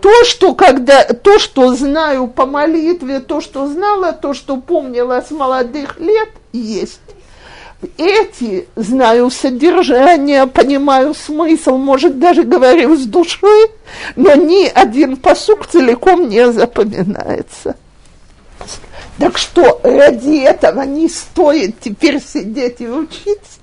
[0.00, 5.30] то, что когда, то, что знаю по молитве, то, что знала, то, что помнила с
[5.30, 7.00] молодых лет, есть.
[7.96, 13.70] Эти знаю содержание, понимаю смысл, может, даже говорю с душой,
[14.16, 17.76] но ни один посук целиком не запоминается.
[19.18, 23.59] Так что ради этого не стоит теперь сидеть и учиться?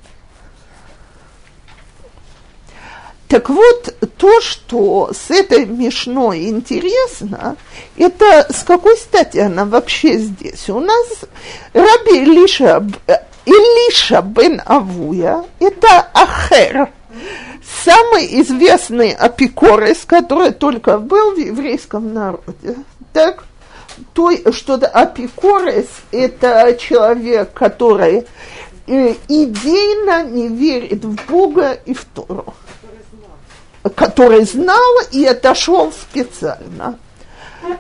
[3.27, 7.57] Так вот, то, что с этой Мишной интересно,
[7.97, 10.69] это с какой стати она вообще здесь?
[10.69, 11.07] У нас
[11.73, 12.87] Раби Илиша,
[13.45, 16.89] Илиша бен Авуя, это Ахер,
[17.83, 22.75] самый известный апикорес, который только был в еврейском народе.
[23.11, 23.43] Так,
[24.13, 28.25] то, что апикорес– это человек, который
[28.87, 32.53] э, идейно не верит в Бога и в Тору
[33.95, 36.97] который знал и отошел специально.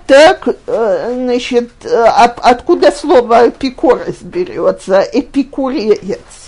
[0.05, 5.01] Так, э, значит, э, откуда слово эпикорес берется?
[5.01, 6.46] Эпикуреец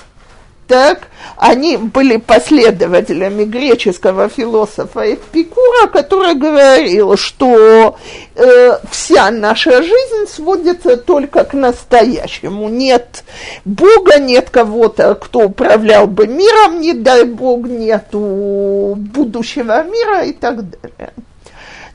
[0.70, 7.98] так, они были последователями греческого философа Эпикура, который говорил, что
[8.36, 12.70] э, вся наша жизнь сводится только к настоящему.
[12.70, 13.24] Нет
[13.66, 20.70] Бога, нет кого-то, кто управлял бы миром, не дай Бог, нету будущего мира и так
[20.70, 21.14] далее.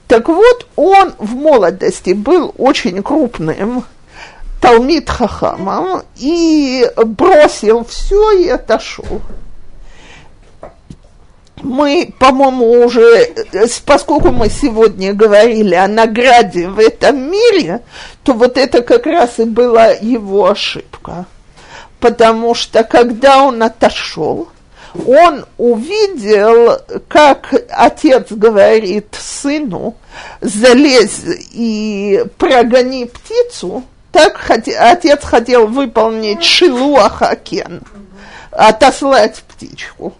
[0.08, 3.84] Так вот, он в молодости был очень крупным
[4.64, 9.20] Талмит Хахамом и бросил все и отошел.
[11.60, 13.34] Мы, по-моему, уже,
[13.84, 17.82] поскольку мы сегодня говорили о награде в этом мире,
[18.22, 21.26] то вот это как раз и была его ошибка.
[22.00, 24.48] Потому что когда он отошел,
[25.06, 29.94] он увидел, как отец говорит сыну,
[30.40, 31.20] залезь
[31.52, 33.84] и прогони птицу,
[34.14, 37.82] так отец хотел выполнить шилуахакен,
[38.52, 40.14] отослать птичку.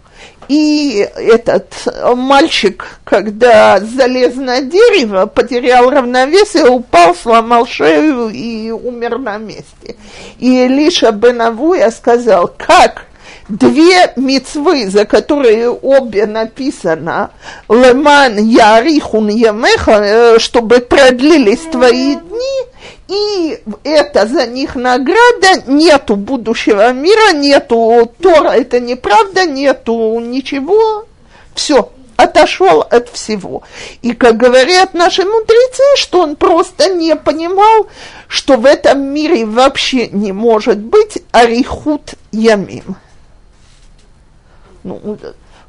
[0.49, 1.73] И этот
[2.15, 9.95] мальчик, когда залез на дерево, потерял равновесие, упал, сломал шею и умер на месте.
[10.39, 13.05] И Илиша Бенавуя сказал, как
[13.47, 17.31] две мецвы, за которые обе написано
[17.69, 22.65] «Леман ярихун ямеха», э, чтобы продлились твои дни,
[23.07, 31.05] и это за них награда, нету будущего мира, нету Тора, это неправда, нету ничего,
[31.53, 33.61] все, отошел от всего.
[34.01, 37.87] И, как говорят наши мудрецы, что он просто не понимал,
[38.27, 42.95] что в этом мире вообще не может быть арихут ямим.
[44.85, 45.17] Ну,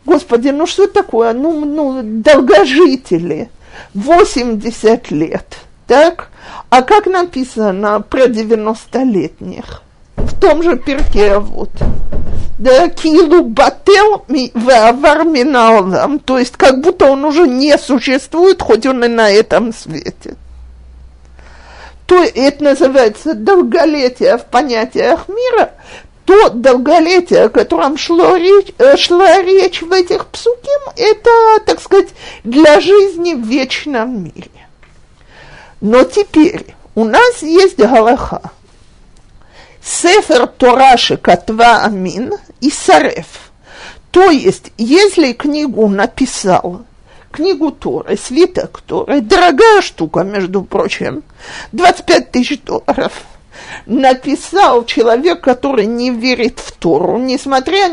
[0.04, 1.32] господи, ну что такое?
[1.32, 3.48] Ну, ну долгожители,
[3.94, 5.56] 80 лет,
[5.86, 6.28] так?
[6.68, 9.82] А как написано про 90-летних?
[10.16, 11.70] В том же перке вот.
[12.58, 16.18] Да, килу бател вавар миналдам.
[16.18, 20.36] То есть как будто он уже не существует, хоть он и на этом свете.
[22.06, 25.72] То это называется долголетие в понятиях мира,
[26.26, 31.30] то долголетие, о котором шло речь, э, шла речь в этих псуким, это,
[31.64, 32.08] так сказать,
[32.42, 34.50] для жизни в вечном мире.
[35.80, 38.42] Но теперь у нас есть Галаха.
[39.80, 43.52] Сефер Тораши Катва Амин и Сареф.
[44.10, 46.82] То есть, если книгу написал,
[47.30, 51.22] книгу Торы, свиток Торы, дорогая штука, между прочим,
[51.70, 53.12] 25 тысяч долларов–
[53.86, 57.88] написал человек, который не верит в Тору, несмотря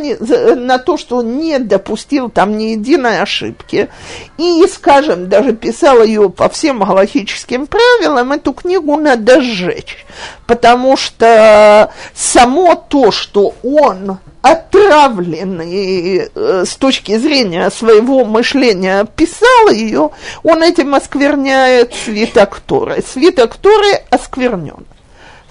[0.55, 3.89] на то, что он не допустил там ни единой ошибки,
[4.37, 10.05] и, скажем, даже писал ее по всем галактическим правилам, эту книгу надо сжечь,
[10.47, 20.11] потому что само то, что он отравленный э, с точки зрения своего мышления писал ее,
[20.43, 23.01] он этим оскверняет свиток Торы.
[23.07, 24.85] Свиток Торы осквернен.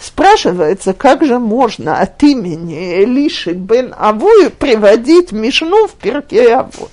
[0.03, 6.90] Спрашивается, как же можно от имени Элиши бен Авой приводить Мишну в перке Авод?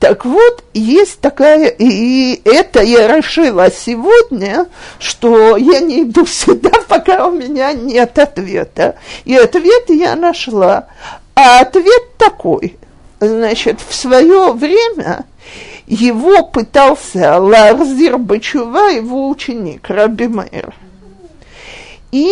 [0.00, 4.66] Так вот, есть такая, и это я решила сегодня,
[4.98, 8.96] что я не иду сюда, пока у меня нет ответа.
[9.24, 10.88] И ответ я нашла.
[11.36, 12.78] А ответ такой.
[13.20, 15.24] Значит, в свое время
[15.86, 20.74] его пытался Ларзир Бачува, его ученик, Раби Мейр.
[22.12, 22.28] И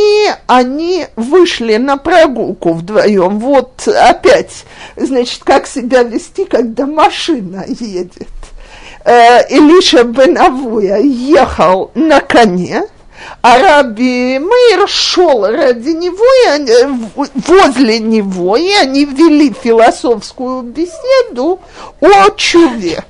[0.48, 3.38] они вышли на прогулку вдвоем.
[3.38, 4.64] Вот опять,
[4.96, 8.28] значит, как себя вести, когда машина едет.
[9.04, 12.82] Э, Илиша бен Авуя ехал на коне,
[13.40, 21.60] а Раби Мейр шел ради него, и они, возле него, и они вели философскую беседу
[22.00, 23.04] о чуве.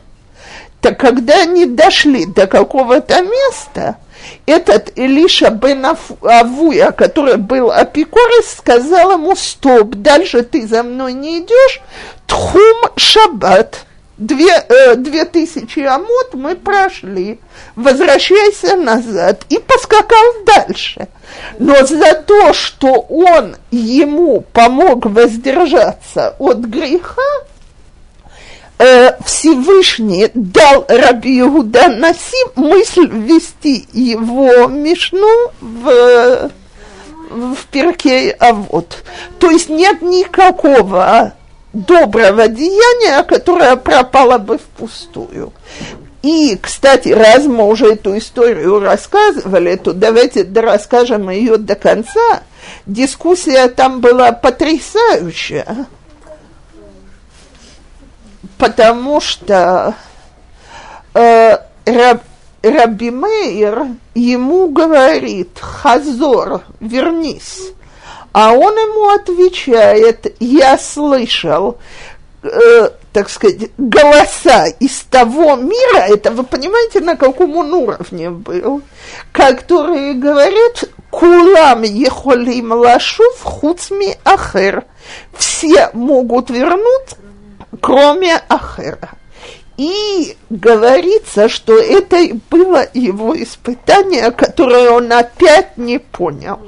[0.83, 3.97] Так когда они дошли до какого-то места–
[4.47, 5.87] этот Илиша бен
[6.23, 11.81] Авуя, который был апикорис, сказал ему, стоп, дальше ты за мной не идешь,
[12.27, 13.85] тхум шаббат,
[14.19, 17.41] две, э, две тысячи амот мы прошли,
[17.77, 21.09] возвращайся назад, и поскакал дальше.
[21.59, 27.23] Но за то, что он ему помог воздержаться от греха,
[28.79, 36.51] э, Всевышний дал Раби Иуда Наси мысль ввести его Мишну в,
[37.31, 39.05] в перке а вот.
[39.39, 41.35] То есть нет никакого
[41.73, 45.53] доброго деяния, которое пропало бы впустую.
[46.23, 52.43] И, кстати, раз мы уже эту историю рассказывали, то давайте расскажем ее до конца.
[52.87, 55.87] Дискуссия там была потрясающая
[58.57, 59.95] потому что
[61.15, 62.23] э, Раб,
[62.63, 67.73] Раби Мейер ему говорит, Хазор, вернись.
[68.33, 71.79] А он ему отвечает, я слышал,
[72.43, 78.83] э, так сказать, голоса из того мира, это вы понимаете, на каком он уровне был,
[79.33, 84.85] которые говорят, кулам ехолим лашув хуцми ахер.
[85.37, 87.17] Все могут вернуть,
[87.81, 89.11] кроме Ахера.
[89.77, 92.19] И говорится, что это
[92.51, 96.59] было его испытание, которое он опять не понял.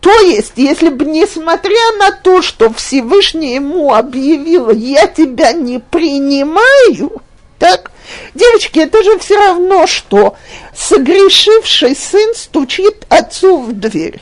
[0.00, 7.22] То есть, если бы несмотря на то, что Всевышний ему объявил, я тебя не принимаю,
[7.58, 7.92] так,
[8.34, 10.34] девочки, это же все равно, что
[10.74, 14.20] согрешивший сын стучит отцу в дверь.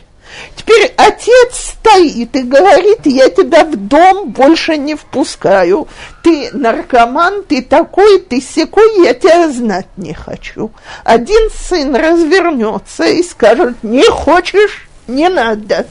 [0.56, 5.88] Теперь отец стоит и говорит, я тебя в дом больше не впускаю.
[6.22, 10.70] Ты наркоман, ты такой, ты секой, я тебя знать не хочу.
[11.04, 15.86] Один сын развернется и скажет, не хочешь, не надо.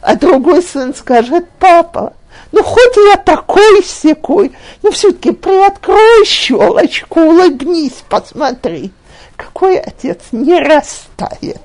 [0.00, 2.14] А другой сын скажет, папа,
[2.52, 8.92] ну хоть я такой секой, но все-таки приоткрой щелочку, улыбнись, посмотри.
[9.36, 11.60] Какой отец не растает.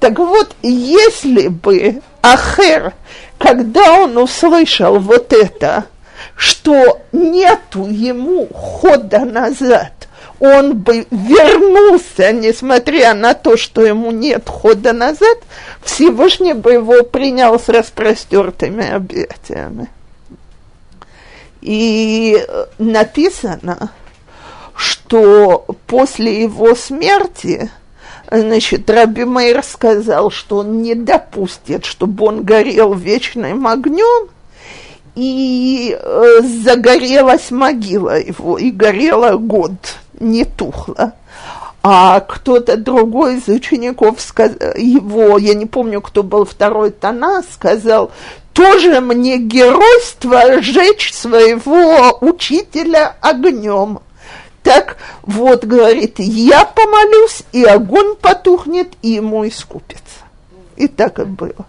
[0.00, 2.92] Так вот, если бы Ахер,
[3.38, 5.86] когда он услышал вот это,
[6.36, 9.92] что нету ему хода назад,
[10.38, 15.38] он бы вернулся, несмотря на то, что ему нет хода назад,
[15.82, 19.88] Всевышний бы его принял с распростертыми объятиями.
[21.62, 22.38] И
[22.78, 23.90] написано,
[24.74, 27.70] что после его смерти–
[28.30, 34.28] Значит, Раби Мейр сказал, что он не допустит, чтобы он горел вечным огнем,
[35.14, 39.72] и э, загорелась могила его, и горела год,
[40.18, 41.14] не тухла.
[41.82, 44.52] А кто-то другой из учеников сказ...
[44.76, 48.10] его, я не помню, кто был второй Тана, сказал,
[48.52, 54.00] тоже мне геройство сжечь своего учителя огнем.
[54.66, 60.24] Так вот, говорит, я помолюсь, и огонь потухнет, и ему искупится.
[60.74, 61.64] И так и было.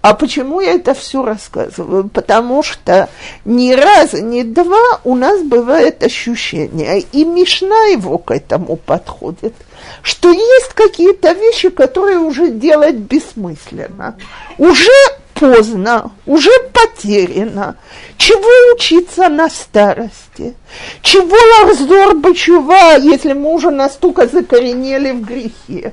[0.00, 2.08] А почему я это все рассказываю?
[2.08, 3.10] Потому что
[3.44, 9.52] ни раза, ни два у нас бывает ощущение, и Мишна его к этому подходит,
[10.00, 14.16] что есть какие-то вещи, которые уже делать бессмысленно.
[14.56, 14.92] Уже
[15.38, 17.76] поздно, уже потеряно.
[18.16, 20.54] Чего учиться на старости?
[21.02, 25.92] Чего лахзор бачува, если мы уже настолько закоренели в грехе?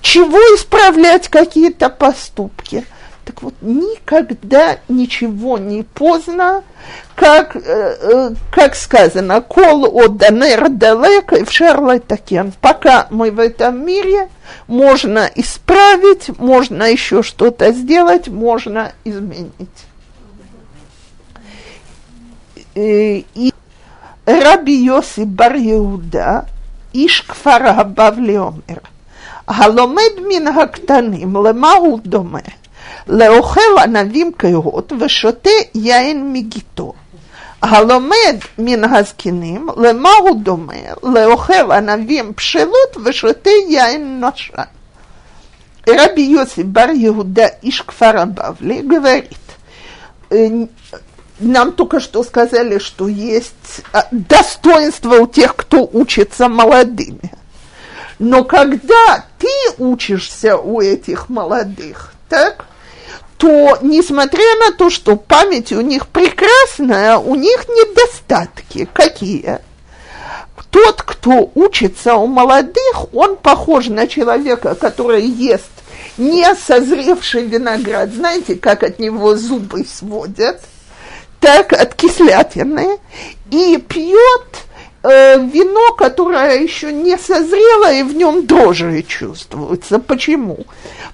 [0.00, 2.86] Чего исправлять какие-то поступки?
[3.24, 6.64] Так вот, никогда ничего не поздно,
[7.14, 12.52] как, э, э, как сказано, кол от данер далек и в шарлатакен.
[12.60, 14.28] Пока мы в этом мире,
[14.67, 19.51] можно исправить, можно еще что-то сделать, можно изменить.
[22.75, 23.53] И, и
[24.25, 26.41] Раби Йоси Бар Иуда,
[26.93, 28.79] איש כפר הבבלי אומר,
[29.47, 32.39] הלומד מן הקטנים, למה הוא דומה?
[33.07, 36.93] לאוכל ענבים קהות ושותה יין מגיתו.
[37.61, 40.73] הלומד מן הזקנים, למה הוא דומה?
[41.03, 44.63] לאוכל ענבים בשלות ושותה יין נושן.
[45.89, 49.45] רבי יוסי בר יהודה, איש כפר הבבלי, говорит,
[51.39, 57.31] нам только что сказали, что есть достоинство у тех, кто учится молодыми.
[58.19, 62.65] Но когда ты учишься у этих молодых, так,
[63.40, 68.86] то, несмотря на то, что память у них прекрасная, у них недостатки.
[68.92, 69.60] Какие?
[70.68, 75.70] Тот, кто учится у молодых, он похож на человека, который ест
[76.18, 78.12] не созревший виноград.
[78.12, 80.60] Знаете, как от него зубы сводят?
[81.40, 82.98] Так, от кислятины.
[83.50, 84.48] И пьет
[85.02, 89.98] э, вино, которое еще не созрело, и в нем дрожжи чувствуется.
[89.98, 90.58] Почему?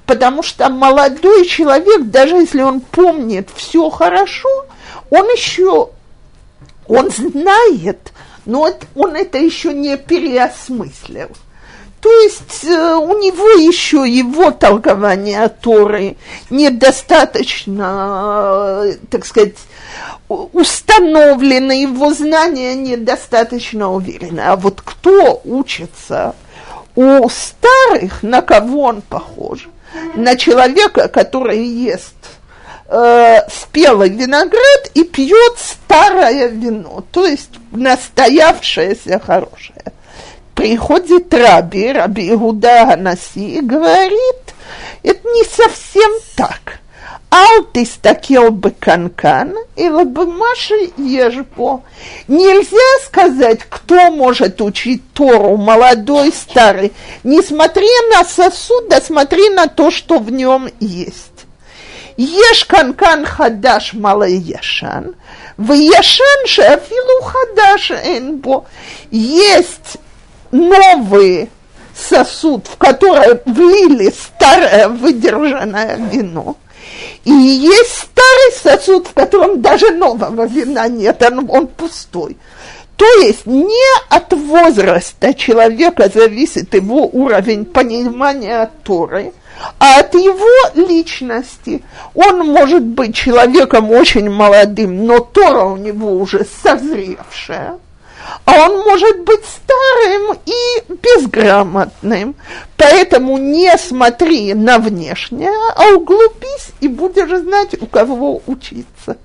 [0.04, 4.66] Потому что молодой человек, даже если он помнит все хорошо,
[5.10, 5.90] он еще,
[6.88, 8.12] он знает,
[8.44, 11.30] но он это еще не переосмыслил.
[12.06, 16.16] То есть э, у него еще его толкование Торы
[16.50, 19.56] недостаточно, э, так сказать,
[20.28, 24.38] установлены, его знания недостаточно уверены.
[24.38, 26.36] А вот кто учится
[26.94, 29.68] у старых, на кого он похож?
[30.14, 32.14] На человека, который ест
[32.88, 39.92] э, спелый виноград и пьет старое вино, то есть настоявшееся хорошее
[40.56, 44.54] приходит Раби, Раби Игуда Анаси, и говорит,
[45.04, 46.80] это не совсем так.
[47.30, 51.82] Алт истакел бы канкан, и лабымаши ежбо.
[52.28, 56.92] Нельзя сказать, кто может учить Тору, молодой, старый.
[57.22, 61.32] Не смотри на сосуд, а смотри на то, что в нем есть.
[62.16, 65.16] Еш канкан хадаш малый яшан,
[65.58, 68.64] в яшан же афилу хадаш энбо.
[69.10, 69.98] Есть
[70.56, 71.50] новый
[71.94, 76.56] сосуд, в который влили старое выдержанное вино,
[77.24, 82.36] и есть старый сосуд, в котором даже нового вина нет, он, он пустой.
[82.96, 89.32] То есть не от возраста человека зависит его уровень понимания Торы,
[89.78, 91.82] а от его личности.
[92.14, 97.78] Он может быть человеком очень молодым, но Тора у него уже созревшая
[98.44, 102.36] а он может быть старым и безграмотным.
[102.76, 109.16] Поэтому не смотри на внешнее, а углубись и будешь знать, у кого учиться.